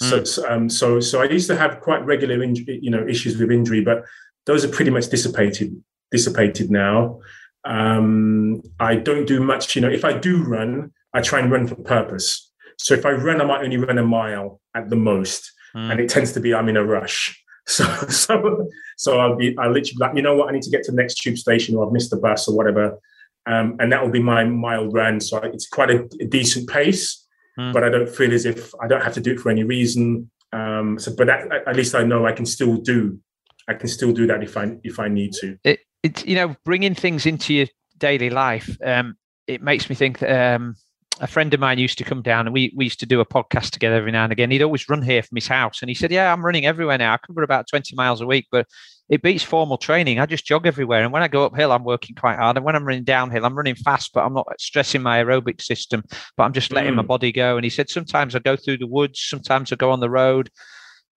[0.02, 0.52] so, mm.
[0.52, 4.04] um, so, so I used to have quite regular, you know, issues with injury, but
[4.46, 7.20] those are pretty much dissipated, dissipated now.
[7.64, 9.90] Um, I don't do much, you know.
[9.90, 12.52] If I do run, I try and run for purpose.
[12.80, 15.92] So if I run, I might only run a mile at the most, mm.
[15.92, 17.38] and it tends to be I'm in a rush.
[17.68, 20.84] So, so, so I'll be, I literally like, you know what, I need to get
[20.86, 22.98] to the next tube station, or I've missed the bus, or whatever,
[23.46, 25.20] um, and that will be my mile run.
[25.20, 27.22] So it's quite a, a decent pace
[27.60, 27.74] mm.
[27.74, 30.30] but I don't feel as if I don't have to do it for any reason.
[30.54, 33.20] Um, so, but that, at least I know I can still do.
[33.68, 35.58] I can still do that if I if I need to.
[35.64, 38.78] It, it you know, bringing things into your daily life.
[38.84, 39.16] Um,
[39.48, 40.76] it makes me think that um,
[41.20, 43.26] a friend of mine used to come down and we, we used to do a
[43.26, 44.52] podcast together every now and again.
[44.52, 45.82] He'd always run here from his house.
[45.82, 47.14] And he said, Yeah, I'm running everywhere now.
[47.14, 48.68] I cover about 20 miles a week, but
[49.12, 50.20] it beats formal training.
[50.20, 51.04] I just jog everywhere.
[51.04, 52.56] And when I go uphill, I'm working quite hard.
[52.56, 56.02] And when I'm running downhill, I'm running fast, but I'm not stressing my aerobic system,
[56.38, 56.96] but I'm just letting mm.
[56.96, 57.58] my body go.
[57.58, 60.50] And he said, sometimes I go through the woods, sometimes I go on the road.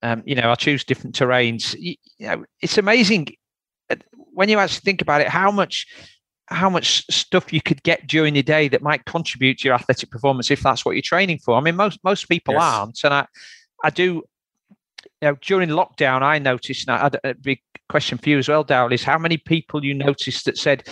[0.03, 1.77] Um, you know, I choose different terrains.
[1.79, 3.29] You, you know, it's amazing
[3.89, 5.87] uh, when you actually think about it, how much
[6.49, 10.11] how much stuff you could get during the day that might contribute to your athletic
[10.11, 11.55] performance if that's what you're training for.
[11.55, 12.62] I mean, most most people yes.
[12.62, 13.27] aren't, and I
[13.85, 14.25] I do
[15.23, 18.93] you know, during lockdown, I noticed, and I big question for you as well, Daryl,
[18.93, 20.89] is how many people you noticed that said,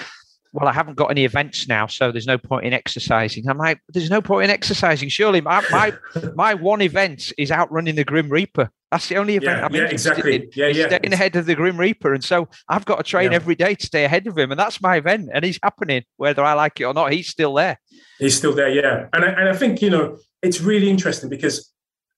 [0.52, 3.48] well, I haven't got any events now, so there's no point in exercising.
[3.48, 5.08] I'm like, there's no point in exercising.
[5.08, 5.94] Surely my my,
[6.34, 8.70] my one event is outrunning the Grim Reaper.
[8.90, 10.34] That's the only event Yeah, I'm yeah, exactly.
[10.36, 10.50] in.
[10.54, 10.86] Yeah, yeah.
[10.88, 12.12] Staying ahead of the Grim Reaper.
[12.12, 13.36] And so I've got to train Yeah.
[13.36, 14.50] every day to stay ahead of him.
[14.50, 15.30] And that's my event.
[15.32, 17.10] And he's happening, whether I like it or not.
[17.10, 17.80] He's still there.
[18.18, 19.08] He's still there, yeah.
[19.14, 21.72] And I, and I think you know it's really interesting because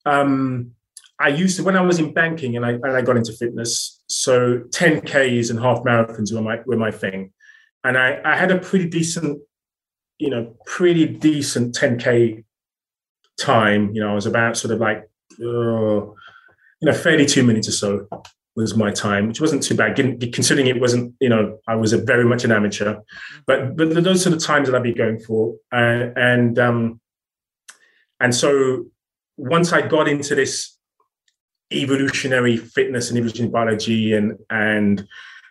[0.04, 0.72] um,
[1.18, 4.02] I used to when I was in banking and I and I got into fitness.
[4.08, 7.32] So 10ks and half marathons were my were my thing,
[7.84, 9.40] and I I had a pretty decent,
[10.18, 12.44] you know, pretty decent 10k
[13.38, 13.94] time.
[13.94, 15.08] You know, I was about sort of like,
[15.40, 16.14] uh, you
[16.82, 18.08] know, 32 minutes or so
[18.56, 19.96] was my time, which wasn't too bad,
[20.32, 23.00] considering it wasn't, you know, I was a very much an amateur.
[23.46, 27.00] But but those are the times that I'd be going for, uh, and um,
[28.20, 28.86] and so
[29.36, 30.73] once I got into this
[31.72, 35.06] evolutionary fitness and evolutionary biology and and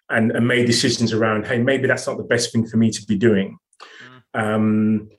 [0.09, 3.03] and, and made decisions around, hey, maybe that's not the best thing for me to
[3.05, 3.57] be doing.
[4.33, 5.09] Um,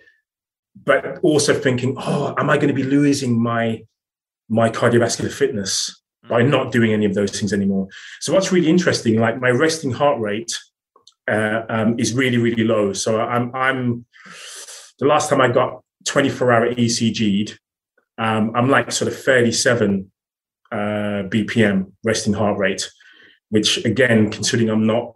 [0.84, 3.84] but also thinking, oh, am I going to be losing my
[4.48, 7.88] my cardiovascular fitness by not doing any of those things anymore?
[8.20, 10.52] So what's really interesting, like my resting heart rate
[11.28, 12.92] uh, um, is really really low.
[12.92, 14.04] So I'm I'm
[14.98, 17.58] the last time I got 24 hour ECG'd,
[18.18, 20.10] um, I'm like sort of 37
[20.74, 22.90] uh, BPM resting heart rate,
[23.50, 25.14] which again, considering I'm not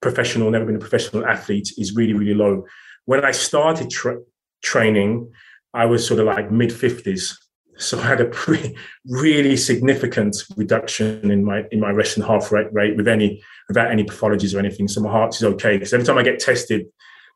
[0.00, 2.64] professional, never been a professional athlete, is really really low.
[3.04, 4.22] When I started tra-
[4.62, 5.32] training,
[5.74, 7.36] I was sort of like mid 50s.
[7.78, 12.72] So I had a pretty, really significant reduction in my in my resting heart rate
[12.72, 14.86] rate with any without any pathologies or anything.
[14.88, 15.76] So my heart is okay.
[15.76, 16.86] Because every time I get tested,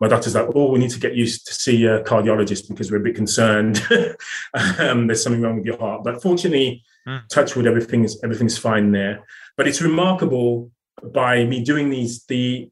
[0.00, 2.98] my doctor's like, "Oh, we need to get you to see a cardiologist because we're
[2.98, 3.82] a bit concerned.
[4.78, 7.28] um, there's something wrong with your heart." But fortunately, Mm.
[7.28, 9.24] touch wood, everything is everything's fine there.
[9.56, 10.70] But it's remarkable
[11.02, 12.24] by me doing these.
[12.24, 12.70] The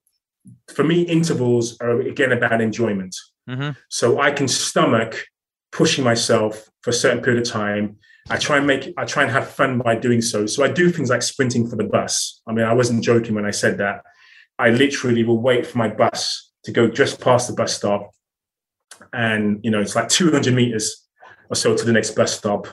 [0.68, 3.14] for me, intervals are again about enjoyment.
[3.48, 3.70] Mm-hmm.
[3.88, 5.26] So I can stomach
[5.72, 7.96] pushing myself for a certain period of time.
[8.30, 10.46] I try and make I try and have fun by doing so.
[10.46, 12.40] So I do things like sprinting for the bus.
[12.46, 14.02] I mean, I wasn't joking when I said that.
[14.58, 18.10] I literally will wait for my bus to go just past the bus stop,
[19.12, 21.06] and you know it's like 200 meters
[21.50, 22.66] or so to the next bus stop,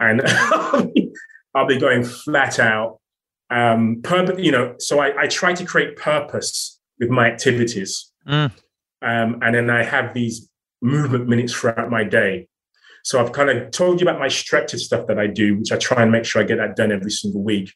[0.00, 0.22] and
[1.54, 2.98] I'll be going flat out.
[3.50, 8.52] Um, purpose, you know, so I, I try to create purpose with my activities, Mm.
[9.02, 10.48] um, and then I have these
[10.82, 12.48] movement minutes throughout my day.
[13.02, 15.76] So I've kind of told you about my structured stuff that I do, which I
[15.78, 17.72] try and make sure I get that done every single week.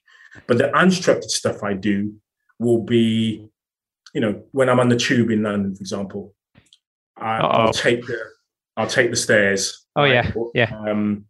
[0.46, 2.14] But the unstructured stuff I do
[2.58, 3.48] will be,
[4.12, 6.34] you know, when I'm on the tube in London, for example,
[7.16, 8.18] I, I'll take the
[8.76, 9.86] I'll take the stairs.
[9.96, 10.72] Oh, yeah, yeah.
[10.76, 11.24] Um,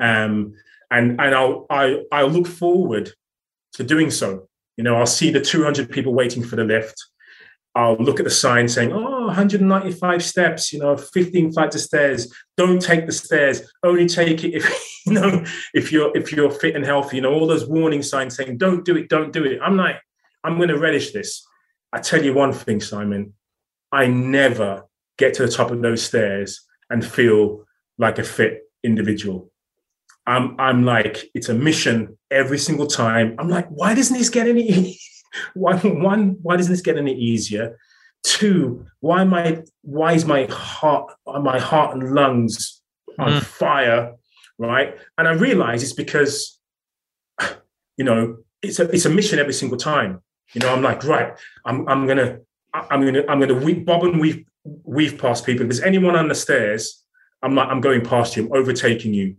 [0.00, 0.54] um,
[0.90, 3.12] and and I'll I I'll look forward
[3.74, 4.48] to doing so.
[4.76, 6.94] You know, I'll see the 200 people waiting for the lift.
[7.74, 10.72] I'll look at the sign saying, "Oh, 195 steps.
[10.72, 12.32] You know, 15 flights of stairs.
[12.56, 13.62] Don't take the stairs.
[13.84, 15.44] Only take it if you know
[15.74, 17.16] if you're if you're fit and healthy.
[17.16, 19.08] You know, all those warning signs saying, "Don't do it.
[19.08, 19.96] Don't do it." I'm like,
[20.42, 21.46] I'm going to relish this.
[21.92, 23.34] I tell you one thing, Simon.
[23.92, 24.84] I never
[25.18, 27.64] get to the top of those stairs and feel
[27.98, 29.50] like a fit individual.
[30.26, 33.34] I'm I'm like it's a mission every single time.
[33.38, 34.68] I'm like, why doesn't this get any?
[34.70, 35.00] e-,
[35.54, 37.78] One, one, why doesn't this get any easier?
[38.24, 39.62] Two, why am I?
[39.82, 42.82] Why is my heart, my heart and lungs
[43.18, 43.42] on Mm.
[43.42, 44.14] fire?
[44.58, 46.58] Right, and I realize it's because,
[47.96, 50.20] you know, it's a it's a mission every single time.
[50.52, 51.32] You know, I'm like, right,
[51.64, 52.40] I'm I'm gonna
[52.74, 54.44] I'm gonna I'm gonna weave, bob and weave
[54.84, 55.62] weave past people.
[55.62, 57.02] If there's anyone on the stairs,
[57.42, 59.36] I'm like, I'm going past you, I'm overtaking you.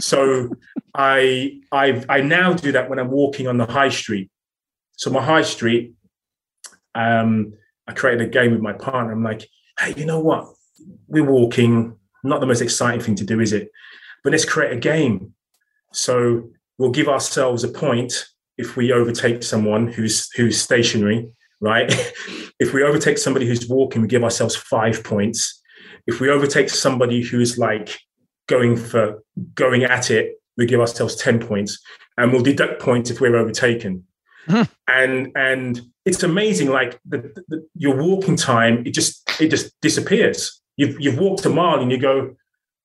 [0.00, 0.50] So
[0.94, 4.30] I I I now do that when I'm walking on the high street.
[4.96, 5.94] So my high street,
[6.94, 7.54] um,
[7.86, 9.12] I created a game with my partner.
[9.12, 9.48] I'm like,
[9.78, 10.46] hey, you know what?
[11.08, 13.70] We're walking, not the most exciting thing to do, is it?
[14.22, 15.34] But let's create a game.
[15.92, 18.26] So we'll give ourselves a point
[18.58, 21.28] if we overtake someone who's who's stationary,
[21.60, 21.90] right?
[22.60, 25.61] if we overtake somebody who's walking, we give ourselves five points.
[26.06, 27.98] If we overtake somebody who's like
[28.48, 29.22] going for
[29.54, 31.78] going at it, we give ourselves 10 points.
[32.18, 34.04] And we'll deduct points if we're overtaken.
[34.46, 34.62] Hmm.
[34.88, 40.60] and and it's amazing, like the, the, your walking time, it just it just disappears.
[40.76, 42.34] You've you've walked a mile and you go,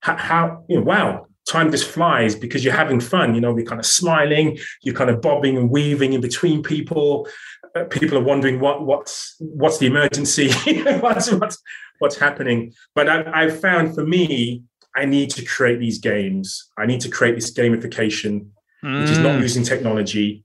[0.02, 3.34] how, how you know, wow, time just flies because you're having fun.
[3.34, 7.28] You know, we're kind of smiling, you're kind of bobbing and weaving in between people.
[7.76, 10.52] Uh, people are wondering what what's what's the emergency,
[11.00, 11.58] what's what's
[12.00, 12.74] what's happening.
[12.96, 14.64] But I, I've found for me,
[14.96, 16.70] I need to create these games.
[16.78, 18.48] I need to create this gamification,
[18.82, 19.42] which is not Mm.
[19.42, 20.44] using technology,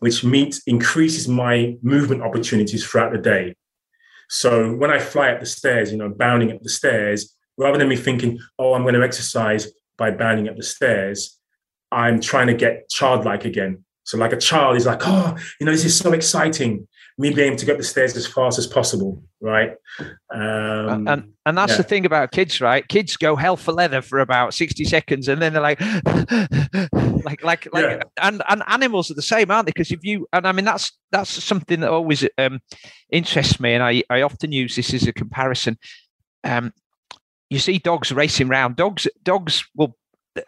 [0.00, 3.54] which meets increases my movement opportunities throughout the day.
[4.28, 7.88] So when I fly up the stairs, you know, bounding up the stairs, rather than
[7.88, 11.38] me thinking, oh, I'm going to exercise by bounding up the stairs,
[11.92, 13.84] I'm trying to get childlike again.
[14.04, 16.88] So like a child is like, oh, you know, this is so exciting.
[17.16, 19.76] Me being able to get the stairs as fast as possible, right?
[20.32, 21.76] Um, and and that's yeah.
[21.76, 22.86] the thing about kids, right?
[22.88, 25.80] Kids go hell for leather for about sixty seconds, and then they're like,
[27.24, 28.02] like, like, like, yeah.
[28.20, 29.72] and and animals are the same, aren't they?
[29.72, 32.60] Because if you and I mean that's that's something that always um,
[33.10, 35.78] interests me, and I I often use this as a comparison.
[36.42, 36.72] Um,
[37.48, 38.74] you see dogs racing around.
[38.74, 39.96] Dogs dogs will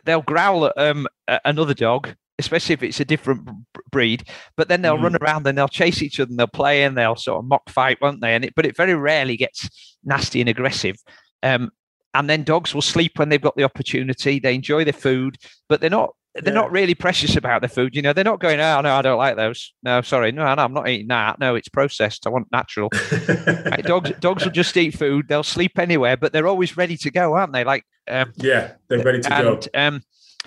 [0.05, 1.07] they'll growl at um,
[1.45, 3.49] another dog, especially if it's a different
[3.91, 4.29] breed.
[4.57, 5.05] But then they'll mm.
[5.05, 7.69] run around and they'll chase each other and they'll play and they'll sort of mock
[7.71, 8.35] fight, won't they?
[8.35, 10.97] And it, but it very rarely gets nasty and aggressive.
[11.43, 11.71] Um,
[12.15, 14.39] and then dogs will sleep when they've got the opportunity.
[14.39, 15.37] They enjoy their food,
[15.69, 16.61] but they're not they're yeah.
[16.61, 17.97] not really precious about their food.
[17.97, 19.73] You know, they're not going, oh no, I don't like those.
[19.83, 21.39] No, sorry, no, no, I'm not eating that.
[21.39, 22.27] No, it's processed.
[22.27, 22.91] I want natural.
[22.93, 25.29] right, dogs, dogs will just eat food.
[25.29, 27.65] They'll sleep anywhere, but they're always ready to go, aren't they?
[27.65, 29.69] Like, um, yeah, they're ready to and, go.
[29.75, 30.03] Um,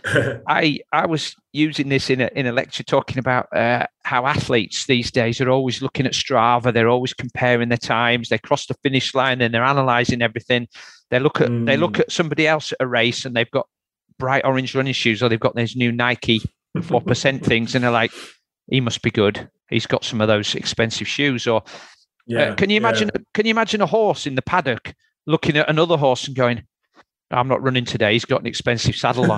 [0.47, 4.85] I I was using this in a in a lecture talking about uh, how athletes
[4.85, 6.73] these days are always looking at Strava.
[6.73, 8.29] They're always comparing their times.
[8.29, 10.67] They cross the finish line and they're analysing everything.
[11.09, 11.65] They look at mm.
[11.65, 12.01] they look mm.
[12.01, 13.67] at somebody else at a race and they've got
[14.17, 16.41] bright orange running shoes or they've got these new Nike
[16.83, 18.11] four percent things and they're like,
[18.67, 19.49] he must be good.
[19.69, 21.47] He's got some of those expensive shoes.
[21.47, 21.69] Or uh,
[22.27, 23.09] yeah, uh, can you imagine?
[23.13, 23.21] Yeah.
[23.33, 24.93] Can you imagine a horse in the paddock
[25.25, 26.63] looking at another horse and going,
[27.31, 28.13] I'm not running today.
[28.13, 29.37] He's got an expensive saddle on.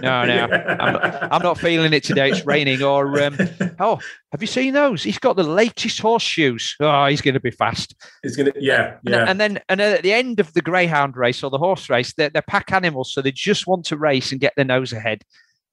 [0.00, 0.46] No, no.
[0.80, 2.30] I'm, not, I'm, not feeling it today.
[2.30, 2.82] It's raining.
[2.82, 3.36] Or, um,
[3.80, 3.98] oh,
[4.30, 5.02] have you seen those?
[5.02, 6.76] He's got the latest horseshoes.
[6.78, 7.96] Oh, he's going to be fast.
[8.22, 9.22] He's going to, yeah, yeah.
[9.22, 12.12] And, and, then, and at the end of the greyhound race or the horse race,
[12.14, 15.22] they're, they're pack animals, so they just want to race and get their nose ahead,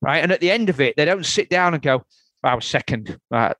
[0.02, 0.24] right?
[0.24, 2.04] And at the end of it, they don't sit down and go,
[2.42, 3.20] I was second.
[3.30, 3.54] Uh,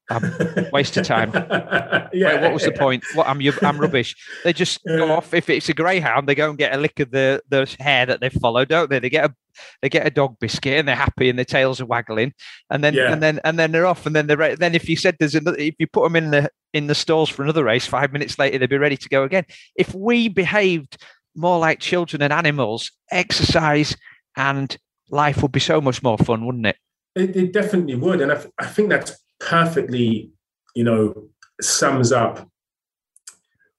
[0.72, 1.32] waste of time.
[1.34, 3.04] yeah, Wait, what was the point?
[3.14, 4.16] What I'm I'm rubbish.
[4.44, 5.34] They just go off.
[5.34, 8.22] If it's a greyhound, they go and get a lick of the the hare that
[8.22, 9.00] they follow, don't they?
[9.00, 9.36] They get a
[9.82, 12.34] they get a dog biscuit and they're happy and their tails are waggling,
[12.70, 13.12] and then yeah.
[13.12, 14.06] and then and then they're off.
[14.06, 16.50] And then they're then if you said there's another, if you put them in the
[16.74, 19.46] in the stalls for another race, five minutes later they'd be ready to go again.
[19.76, 20.98] If we behaved
[21.36, 23.98] more like children and animals, exercise
[24.38, 24.78] and
[25.10, 26.78] life would be so much more fun, wouldn't it?
[27.20, 30.32] It, it definitely would, and I, I think that's perfectly,
[30.76, 31.30] you know,
[31.62, 32.48] sums up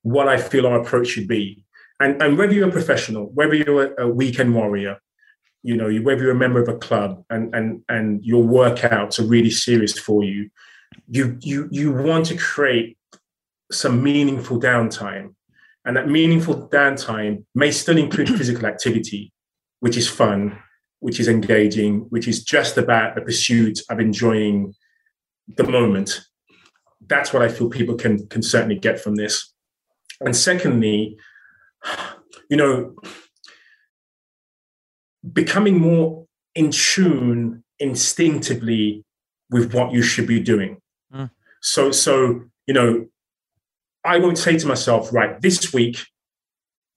[0.02, 1.64] what I feel our approach should be.
[2.00, 4.98] And, and whether you're a professional, whether you're a, a weekend warrior,
[5.62, 9.26] you know, whether you're a member of a club and and and your workouts are
[9.26, 10.48] really serious for you,
[11.08, 12.96] you you you want to create
[13.70, 15.34] some meaningful downtime.
[15.84, 19.32] And that meaningful downtime may still include physical activity,
[19.80, 20.58] which is fun,
[21.00, 24.74] which is engaging, which is just about the pursuit of enjoying
[25.56, 26.20] the moment.
[27.06, 29.52] That's what I feel people can can certainly get from this.
[30.20, 31.18] And secondly,
[32.50, 32.94] you know,
[35.32, 39.04] becoming more in tune instinctively
[39.50, 40.80] with what you should be doing.
[41.12, 41.30] Mm.
[41.62, 43.06] So, so you know,
[44.04, 45.98] I won't say to myself, right, this week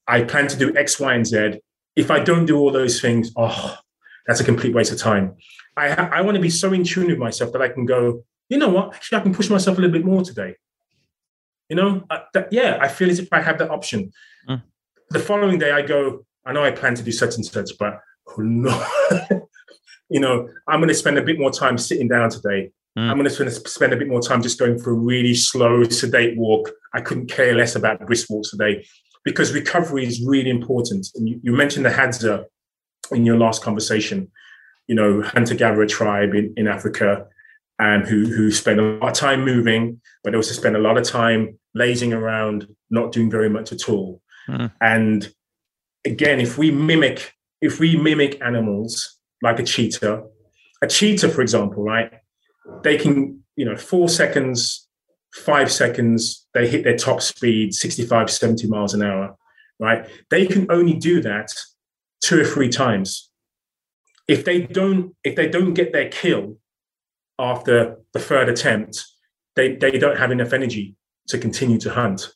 [0.07, 1.59] I plan to do X, Y, and Z.
[1.95, 3.77] If I don't do all those things, oh,
[4.25, 5.35] that's a complete waste of time.
[5.75, 8.23] I ha- I want to be so in tune with myself that I can go,
[8.49, 8.93] you know what?
[8.93, 10.55] Actually, I can push myself a little bit more today.
[11.69, 14.11] You know, uh, that, yeah, I feel as if I have that option.
[14.47, 14.61] Mm.
[15.09, 17.99] The following day, I go, I know I plan to do such and such, but
[18.27, 18.87] oh no,
[20.09, 22.71] you know, I'm going to spend a bit more time sitting down today.
[22.97, 23.09] Mm.
[23.09, 25.83] I'm going to spend, spend a bit more time just going for a really slow,
[25.85, 26.69] sedate walk.
[26.93, 28.85] I couldn't care less about brisk walks today
[29.23, 31.07] because recovery is really important.
[31.15, 32.45] And you, you mentioned the Hadza
[33.11, 34.31] in your last conversation,
[34.87, 37.25] you know, hunter gatherer tribe in, in Africa,
[37.79, 41.03] and who who spend a lot of time moving, but also spend a lot of
[41.03, 44.21] time lazing around, not doing very much at all.
[44.47, 44.71] Mm.
[44.81, 45.33] And
[46.05, 50.23] again, if we mimic if we mimic animals like a cheetah,
[50.81, 52.11] a cheetah, for example, right,
[52.83, 54.87] they can you know four seconds,
[55.33, 59.35] five seconds, they hit their top speed, 65, 70 miles an hour,
[59.79, 60.07] right?
[60.29, 61.51] They can only do that
[62.23, 63.29] two or three times.
[64.27, 66.57] If they don't, if they don't get their kill
[67.37, 69.05] after the third attempt,
[69.55, 70.95] they, they don't have enough energy
[71.27, 72.33] to continue to hunt.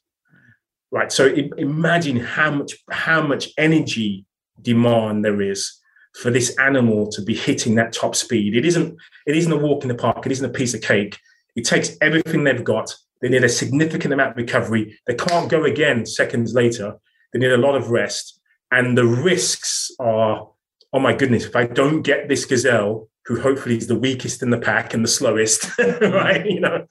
[0.91, 1.11] Right.
[1.11, 1.27] So
[1.57, 4.25] imagine how much how much energy
[4.61, 5.79] demand there is
[6.13, 8.55] for this animal to be hitting that top speed.
[8.55, 10.25] It isn't it isn't a walk in the park.
[10.25, 11.17] It isn't a piece of cake.
[11.55, 12.93] It takes everything they've got.
[13.21, 14.97] They need a significant amount of recovery.
[15.07, 16.95] They can't go again seconds later.
[17.33, 18.36] They need a lot of rest
[18.71, 20.49] and the risks are
[20.93, 24.49] oh my goodness if i don't get this gazelle who hopefully is the weakest in
[24.49, 25.69] the pack and the slowest
[26.01, 26.85] right you know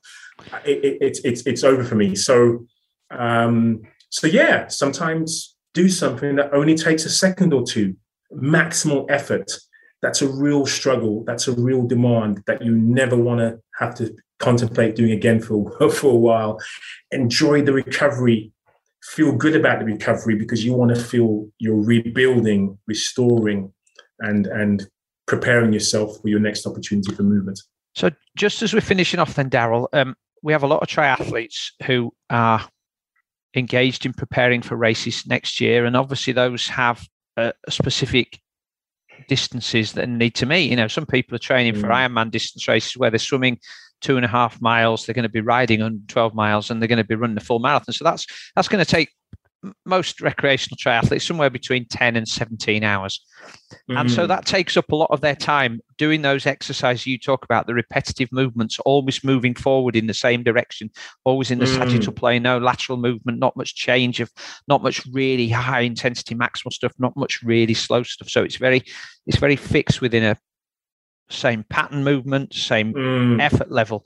[0.64, 2.64] it, it, it's it's it's over for me so
[3.10, 7.96] um So yeah, sometimes do something that only takes a second or two,
[8.32, 9.52] maximal effort.
[10.00, 11.24] That's a real struggle.
[11.24, 15.70] That's a real demand that you never want to have to contemplate doing again for,
[15.90, 16.60] for a while.
[17.10, 18.52] Enjoy the recovery.
[19.10, 23.72] Feel good about the recovery because you want to feel you're rebuilding, restoring,
[24.20, 24.88] and and
[25.26, 27.60] preparing yourself for your next opportunity for movement.
[27.94, 31.70] So, just as we're finishing off, then, Daryl, um, we have a lot of triathletes
[31.84, 32.66] who are
[33.54, 38.40] engaged in preparing for races next year, and obviously those have a, specific
[39.28, 40.70] distances that need to meet.
[40.70, 41.80] You know, some people are training mm.
[41.80, 43.58] for Ironman distance races where they're swimming
[44.06, 46.88] two and a half miles, they're going to be riding on 12 miles, and they're
[46.88, 47.92] going to be running a full marathon.
[47.92, 49.10] So that's that's going to take
[49.84, 53.20] most recreational triathletes somewhere between 10 and 17 hours.
[53.90, 53.96] Mm-hmm.
[53.96, 54.28] And so mm.
[54.28, 57.74] that takes up a lot of their time doing those exercises you talk about, the
[57.74, 60.88] repetitive movements, always moving forward in the same direction,
[61.24, 61.76] always in the mm.
[61.76, 64.30] sagittal plane, no lateral movement, not much change of
[64.68, 68.28] not much really high intensity maximal stuff, not much really slow stuff.
[68.28, 68.82] So it's very
[69.26, 70.36] it's very fixed within a
[71.28, 73.40] same pattern movement, same mm.
[73.40, 74.04] effort level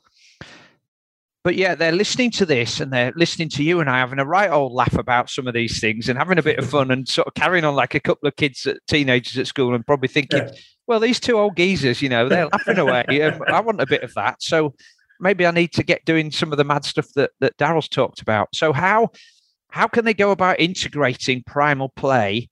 [1.43, 4.27] but yeah, they're listening to this and they're listening to you and I having a
[4.27, 7.09] right old laugh about some of these things and having a bit of fun and
[7.09, 10.09] sort of carrying on like a couple of kids, at, teenagers at school, and probably
[10.09, 10.53] thinking, yeah.
[10.87, 13.05] well, these two old geezers, you know, they're laughing away.
[13.49, 14.43] I want a bit of that.
[14.43, 14.75] So
[15.19, 18.21] maybe I need to get doing some of the mad stuff that that Daryl's talked
[18.21, 18.49] about.
[18.55, 19.09] So how
[19.71, 22.51] how can they go about integrating primal play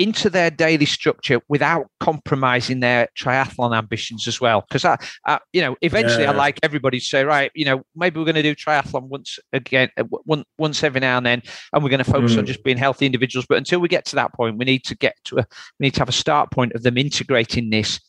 [0.00, 4.64] into their daily structure without compromising their triathlon ambitions as well.
[4.66, 4.96] Because I,
[5.26, 6.30] I, you know, eventually yeah.
[6.30, 9.38] I like everybody to say, right, you know, maybe we're going to do triathlon once
[9.52, 11.42] again, uh, once, once every now and then,
[11.74, 12.38] and we're going to focus mm.
[12.38, 13.44] on just being healthy individuals.
[13.46, 15.46] But until we get to that point, we need to get to a,
[15.78, 18.00] we need to have a start point of them integrating this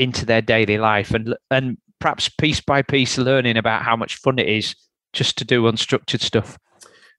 [0.00, 4.38] into their daily life and and perhaps piece by piece learning about how much fun
[4.38, 4.74] it is
[5.12, 6.58] just to do unstructured stuff.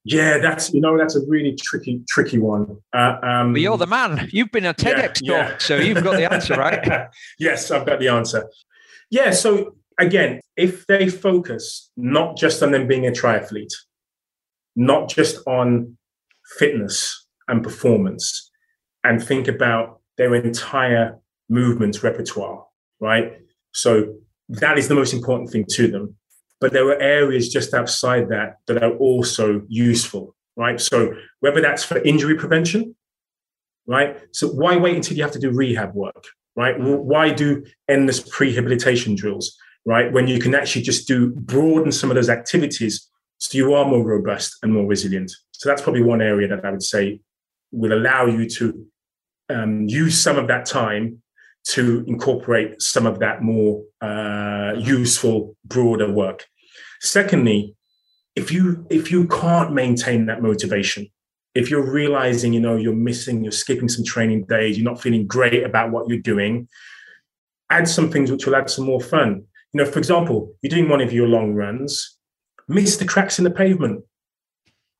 [0.03, 2.77] Yeah, that's you know that's a really tricky tricky one.
[2.91, 4.27] Uh, um, but you're the man.
[4.31, 5.57] You've been a TEDx yeah, talk, yeah.
[5.59, 7.07] so you've got the answer, right?
[7.39, 8.49] yes, I've got the answer.
[9.11, 9.31] Yeah.
[9.31, 13.73] So again, if they focus not just on them being a triathlete,
[14.75, 15.97] not just on
[16.57, 18.49] fitness and performance,
[19.03, 22.65] and think about their entire movement repertoire,
[22.99, 23.33] right?
[23.73, 24.15] So
[24.49, 26.15] that is the most important thing to them
[26.61, 30.79] but there were areas just outside that that are also useful, right?
[30.79, 32.95] So whether that's for injury prevention,
[33.87, 34.17] right?
[34.31, 36.23] So why wait until you have to do rehab work,
[36.55, 36.79] right?
[36.79, 40.13] Why do endless prehabilitation drills, right?
[40.13, 43.09] When you can actually just do broaden some of those activities
[43.39, 45.31] so you are more robust and more resilient.
[45.51, 47.21] So that's probably one area that I would say
[47.71, 48.85] will allow you to
[49.49, 51.23] um, use some of that time
[51.69, 56.45] to incorporate some of that more uh, useful, broader work.
[57.01, 57.75] Secondly,
[58.35, 61.07] if you if you can't maintain that motivation,
[61.55, 65.25] if you're realizing you know you're missing, you're skipping some training days, you're not feeling
[65.25, 66.67] great about what you're doing,
[67.71, 69.43] add some things which will add some more fun.
[69.73, 72.17] You know, for example, you're doing one of your long runs,
[72.67, 74.03] miss the cracks in the pavement.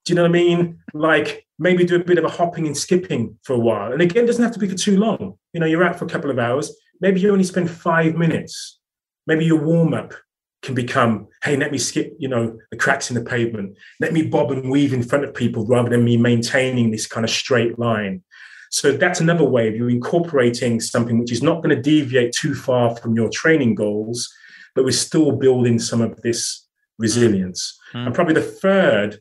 [0.04, 0.80] Do you know what I mean?
[0.95, 3.93] Like maybe do a bit of a hopping and skipping for a while.
[3.93, 5.38] And again, doesn't have to be for too long.
[5.54, 6.76] You know, you're out for a couple of hours.
[6.99, 8.80] Maybe you only spend five minutes.
[9.28, 10.16] Maybe your warm up
[10.62, 13.76] can become, hey, let me skip, you know, the cracks in the pavement.
[13.99, 17.24] Let me bob and weave in front of people rather than me maintaining this kind
[17.24, 18.24] of straight line.
[18.70, 22.55] So that's another way of you incorporating something which is not going to deviate too
[22.55, 24.32] far from your training goals,
[24.76, 27.78] but we're still building some of this resilience.
[27.93, 28.05] Mm.
[28.05, 29.20] And probably the third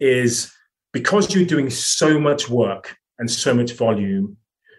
[0.00, 0.52] is
[0.92, 4.36] because you're doing so much work and so much volume,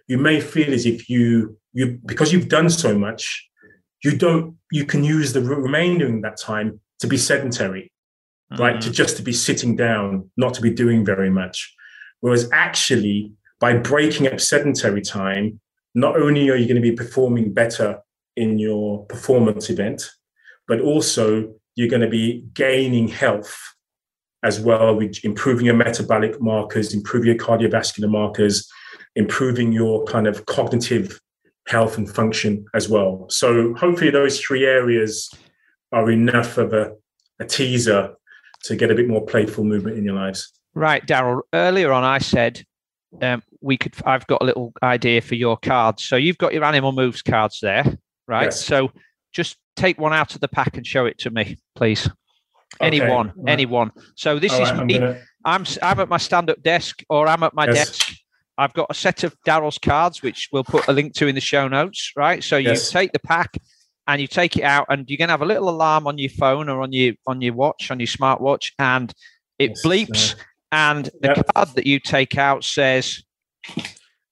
[0.07, 3.48] you may feel as if you you because you've done so much,
[4.03, 7.91] you don't you can use the remainder of that time to be sedentary
[8.51, 8.61] mm-hmm.
[8.61, 8.93] right to mm.
[8.93, 11.73] just to be sitting down not to be doing very much
[12.21, 15.59] whereas actually by breaking up sedentary time
[15.95, 17.99] not only are you going to be performing better
[18.35, 20.09] in your performance event
[20.67, 23.57] but also you're going to be gaining health
[24.43, 28.69] as well improving your metabolic markers improving your cardiovascular markers
[29.15, 31.19] improving your kind of cognitive
[31.69, 33.27] health and function as well.
[33.29, 35.29] So hopefully those three areas
[35.91, 36.93] are enough of a,
[37.39, 38.15] a teaser
[38.63, 40.51] to get a bit more playful movement in your lives.
[40.73, 41.41] Right, Daryl.
[41.53, 42.63] Earlier on, I said
[43.21, 43.93] um, we could.
[44.05, 46.03] I've got a little idea for your cards.
[46.03, 47.85] So you've got your animal moves cards there,
[48.27, 48.45] right?
[48.45, 48.65] Yes.
[48.65, 48.91] So
[49.31, 52.07] just take one out of the pack and show it to me, please.
[52.07, 52.87] Okay.
[52.87, 53.51] Anyone, right.
[53.51, 53.91] anyone.
[54.15, 54.95] So this All is right, me.
[54.95, 55.21] I'm, gonna...
[55.45, 57.75] I'm I'm at my stand-up desk, or I'm at my yes.
[57.75, 58.19] desk
[58.59, 61.41] I've got a set of Daryl's cards, which we'll put a link to in the
[61.41, 62.43] show notes, right?
[62.43, 62.91] So you yes.
[62.91, 63.57] take the pack
[64.07, 66.69] and you take it out, and you're gonna have a little alarm on your phone
[66.69, 69.13] or on your on your watch, on your smartwatch, and
[69.57, 70.35] it yes, bleeps
[70.71, 71.45] And the yep.
[71.53, 73.23] card that you take out says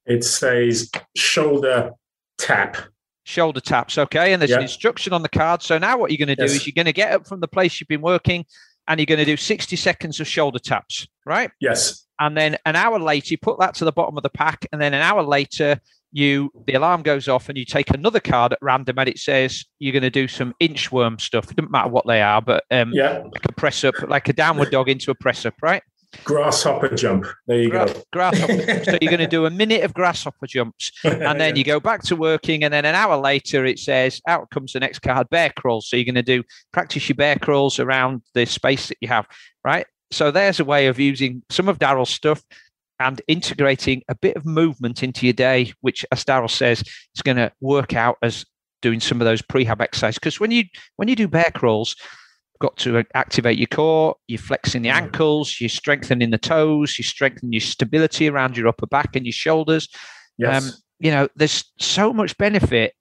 [0.06, 1.92] it says shoulder
[2.38, 2.78] tap.
[3.24, 4.32] Shoulder taps, okay.
[4.32, 4.60] And there's yep.
[4.60, 5.62] an instruction on the card.
[5.62, 6.62] So now what you're going to do yes.
[6.62, 8.46] is you're going to get up from the place you've been working
[8.88, 11.52] and you're going to do 60 seconds of shoulder taps, right?
[11.60, 12.07] Yes.
[12.20, 14.66] And then an hour later, you put that to the bottom of the pack.
[14.72, 15.80] And then an hour later,
[16.12, 19.66] you the alarm goes off and you take another card at random and it says
[19.80, 21.52] you're going to do some inchworm stuff.
[21.52, 24.34] It doesn't matter what they are, but um, yeah, like a press up, like a
[24.34, 25.84] downward dog into a press up, right?
[26.24, 27.26] Grasshopper jump.
[27.48, 27.86] There you go.
[28.14, 28.84] Grasshopper.
[28.86, 32.02] so you're going to do a minute of grasshopper jumps, and then you go back
[32.04, 35.52] to working, and then an hour later it says out comes the next card, bear
[35.56, 35.90] crawls.
[35.90, 39.28] So you're going to do practice your bear crawls around the space that you have,
[39.64, 39.86] right?
[40.12, 42.44] So there's a way of using some of Daryl's stuff
[43.00, 47.38] and integrating a bit of movement into your day, which, as Daryl says, is going
[47.38, 48.46] to work out as
[48.82, 50.18] doing some of those prehab exercises.
[50.18, 50.64] Because when you
[50.96, 55.60] when you do bear crawls, you've got to activate your core, you're flexing the ankles,
[55.60, 59.90] you're strengthening the toes, you're strengthening your stability around your upper back and your shoulders.
[60.38, 60.64] Yes.
[60.64, 62.94] Um, you know, there's so much benefit,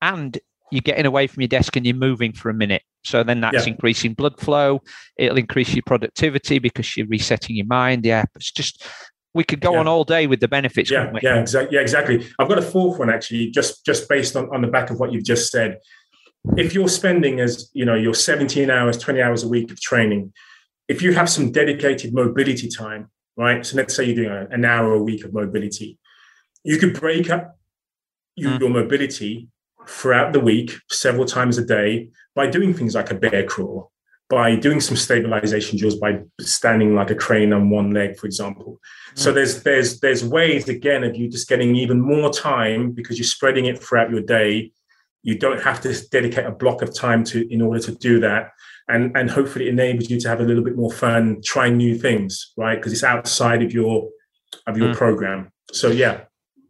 [0.00, 0.38] and
[0.72, 2.82] you're getting away from your desk and you're moving for a minute.
[3.04, 3.72] So then that's yeah.
[3.72, 4.80] increasing blood flow.
[5.18, 8.06] It'll increase your productivity because you're resetting your mind.
[8.06, 8.86] Yeah, it's just
[9.34, 9.80] we could go yeah.
[9.80, 10.90] on all day with the benefits.
[10.90, 11.76] Yeah, yeah, exactly.
[11.76, 12.26] Yeah, exactly.
[12.38, 15.12] I've got a fourth one actually, just just based on, on the back of what
[15.12, 15.78] you've just said.
[16.56, 20.32] If you're spending as you know your 17 hours, 20 hours a week of training,
[20.88, 23.64] if you have some dedicated mobility time, right?
[23.64, 25.98] So let's say you're doing an hour a week of mobility,
[26.64, 27.58] you could break up
[28.36, 28.60] your, mm.
[28.60, 29.48] your mobility
[29.86, 33.92] throughout the week, several times a day, by doing things like a bear crawl,
[34.32, 38.80] by doing some stabilization drills by standing like a crane on one leg, for example.
[39.14, 39.18] Mm.
[39.18, 43.26] So there's there's there's ways again of you just getting even more time because you're
[43.26, 44.72] spreading it throughout your day.
[45.22, 48.52] You don't have to dedicate a block of time to in order to do that.
[48.88, 51.98] And and hopefully it enables you to have a little bit more fun trying new
[51.98, 52.76] things, right?
[52.76, 54.08] Because it's outside of your
[54.66, 54.96] of your mm.
[54.96, 55.52] program.
[55.72, 56.22] So yeah.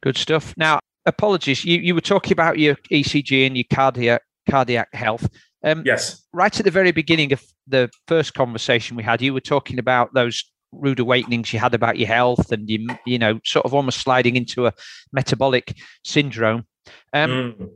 [0.03, 0.53] Good stuff.
[0.57, 1.65] Now, apologies.
[1.65, 5.29] You you were talking about your ECG and your cardiac cardiac health.
[5.65, 6.23] Um, yes.
[6.33, 10.15] Right at the very beginning of the first conversation we had, you were talking about
[10.15, 14.01] those rude awakenings you had about your health and you, you know, sort of almost
[14.01, 14.73] sliding into a
[15.13, 16.67] metabolic syndrome.
[17.13, 17.69] Um, mm.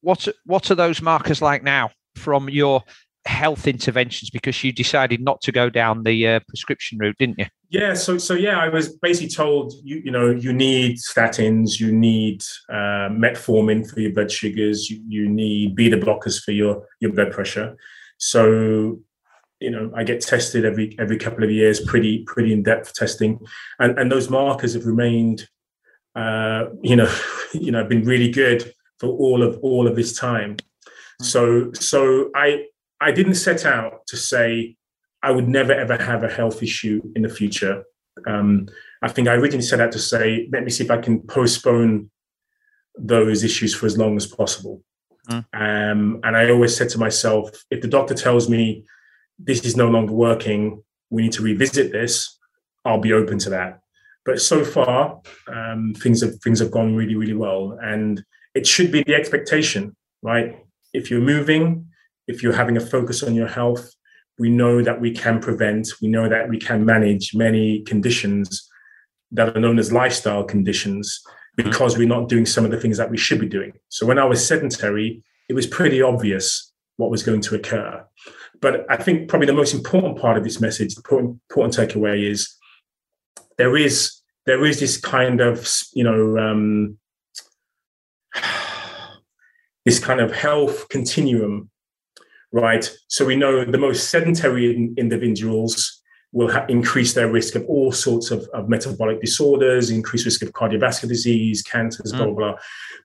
[0.00, 2.82] What what are those markers like now from your
[3.26, 7.46] health interventions because you decided not to go down the uh, prescription route, didn't you?
[7.68, 11.92] Yeah, so so yeah, I was basically told you you know you need statins, you
[11.92, 17.12] need uh, metformin for your blood sugars, you, you need beta blockers for your your
[17.12, 17.76] blood pressure.
[18.18, 19.00] So
[19.60, 23.38] you know I get tested every every couple of years, pretty pretty in depth testing,
[23.78, 25.46] and and those markers have remained
[26.16, 27.14] uh, you know
[27.52, 30.56] you know been really good for all of all of this time.
[31.20, 31.24] Hmm.
[31.24, 32.64] So so I
[33.00, 34.76] I didn't set out to say
[35.22, 37.84] I would never ever have a health issue in the future.
[38.26, 38.68] Um,
[39.02, 42.10] I think I originally set out to say, let me see if I can postpone
[42.98, 44.82] those issues for as long as possible.
[45.28, 45.44] Mm.
[45.54, 48.84] Um, and I always said to myself, if the doctor tells me
[49.38, 52.38] this is no longer working, we need to revisit this,
[52.84, 53.80] I'll be open to that.
[54.24, 58.22] But so far, um, things have things have gone really, really well, and
[58.54, 60.58] it should be the expectation, right?
[60.92, 61.86] If you're moving,
[62.30, 63.90] if you're having a focus on your health,
[64.38, 68.68] we know that we can prevent, we know that we can manage many conditions
[69.32, 71.20] that are known as lifestyle conditions
[71.56, 73.72] because we're not doing some of the things that we should be doing.
[73.88, 78.04] So when I was sedentary, it was pretty obvious what was going to occur.
[78.60, 82.30] But I think probably the most important part of this message, the important, important takeaway
[82.30, 82.56] is
[83.58, 86.98] there is there is this kind of you know um,
[89.84, 91.69] this kind of health continuum
[92.52, 92.90] right?
[93.08, 98.30] So we know the most sedentary individuals will ha- increase their risk of all sorts
[98.30, 102.18] of, of, metabolic disorders, increased risk of cardiovascular disease, cancers, mm.
[102.18, 102.54] blah, blah, blah.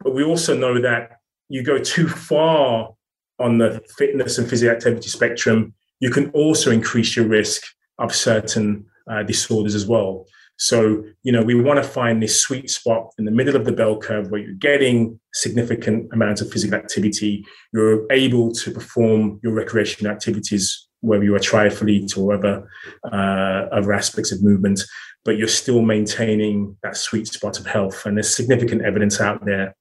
[0.02, 1.20] But we also know that
[1.50, 2.96] you go too far
[3.40, 7.64] on the fitness and physical activity spectrum, you can also increase your risk
[8.00, 10.26] of certain uh, disorders as well.
[10.58, 13.72] So, you know, we want to find this sweet spot in the middle of the
[13.72, 17.46] bell curve where you're getting significant amounts of physical activity.
[17.74, 22.68] You're able to perform your recreational activities, whether you're a triathlete or other,
[23.12, 24.82] uh, other aspects of movement,
[25.26, 28.06] but you're still maintaining that sweet spot of health.
[28.06, 29.76] And there's significant evidence out there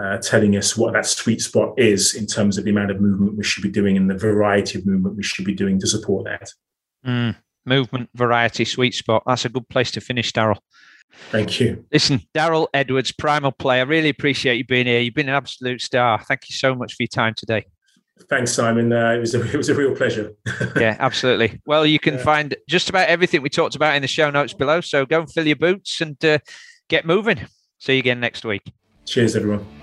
[0.00, 3.38] uh, telling us what that sweet spot is in terms of the amount of movement
[3.38, 6.26] we should be doing and the variety of movement we should be doing to support
[6.26, 6.52] that.
[7.06, 9.22] Mm movement, variety, sweet spot.
[9.26, 10.58] That's a good place to finish, Daryl.
[11.30, 11.84] Thank you.
[11.92, 13.80] Listen, Daryl Edwards, Primal Play.
[13.80, 15.00] I really appreciate you being here.
[15.00, 16.22] You've been an absolute star.
[16.22, 17.66] Thank you so much for your time today.
[18.28, 18.92] Thanks, Simon.
[18.92, 20.32] Uh, it was a, it was a real pleasure.
[20.76, 21.60] yeah, absolutely.
[21.66, 22.22] Well, you can yeah.
[22.22, 24.80] find just about everything we talked about in the show notes below.
[24.80, 26.38] So go and fill your boots and uh,
[26.88, 27.40] get moving.
[27.78, 28.62] See you again next week.
[29.06, 29.79] Cheers, everyone.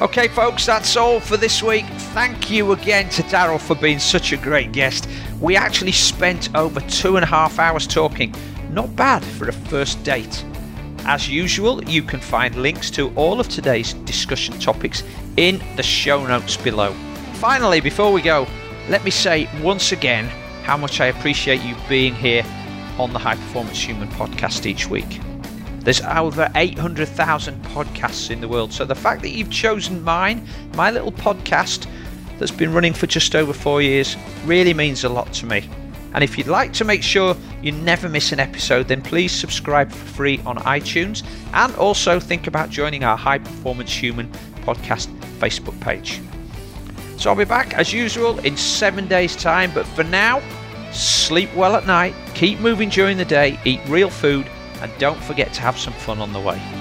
[0.00, 1.84] Okay, folks, that's all for this week.
[2.14, 5.06] Thank you again to Daryl for being such a great guest.
[5.42, 8.34] We actually spent over two and a half hours talking.
[8.70, 10.42] Not bad for a first date.
[11.04, 15.02] As usual, you can find links to all of today's discussion topics
[15.36, 16.94] in the show notes below.
[17.34, 18.46] Finally, before we go,
[18.88, 20.24] let me say once again
[20.62, 22.42] how much I appreciate you being here
[22.98, 25.20] on the High Performance Human podcast each week.
[25.80, 28.72] There's over 800,000 podcasts in the world.
[28.72, 31.86] So the fact that you've chosen mine, my little podcast
[32.38, 35.68] that's been running for just over four years, really means a lot to me.
[36.12, 39.90] And if you'd like to make sure you never miss an episode, then please subscribe
[39.90, 41.24] for free on iTunes
[41.54, 44.28] and also think about joining our High Performance Human
[44.62, 45.06] podcast
[45.38, 46.20] Facebook page.
[47.16, 50.42] So I'll be back as usual in seven days' time, but for now,
[50.90, 54.46] sleep well at night, keep moving during the day, eat real food
[54.80, 56.79] and don't forget to have some fun on the way.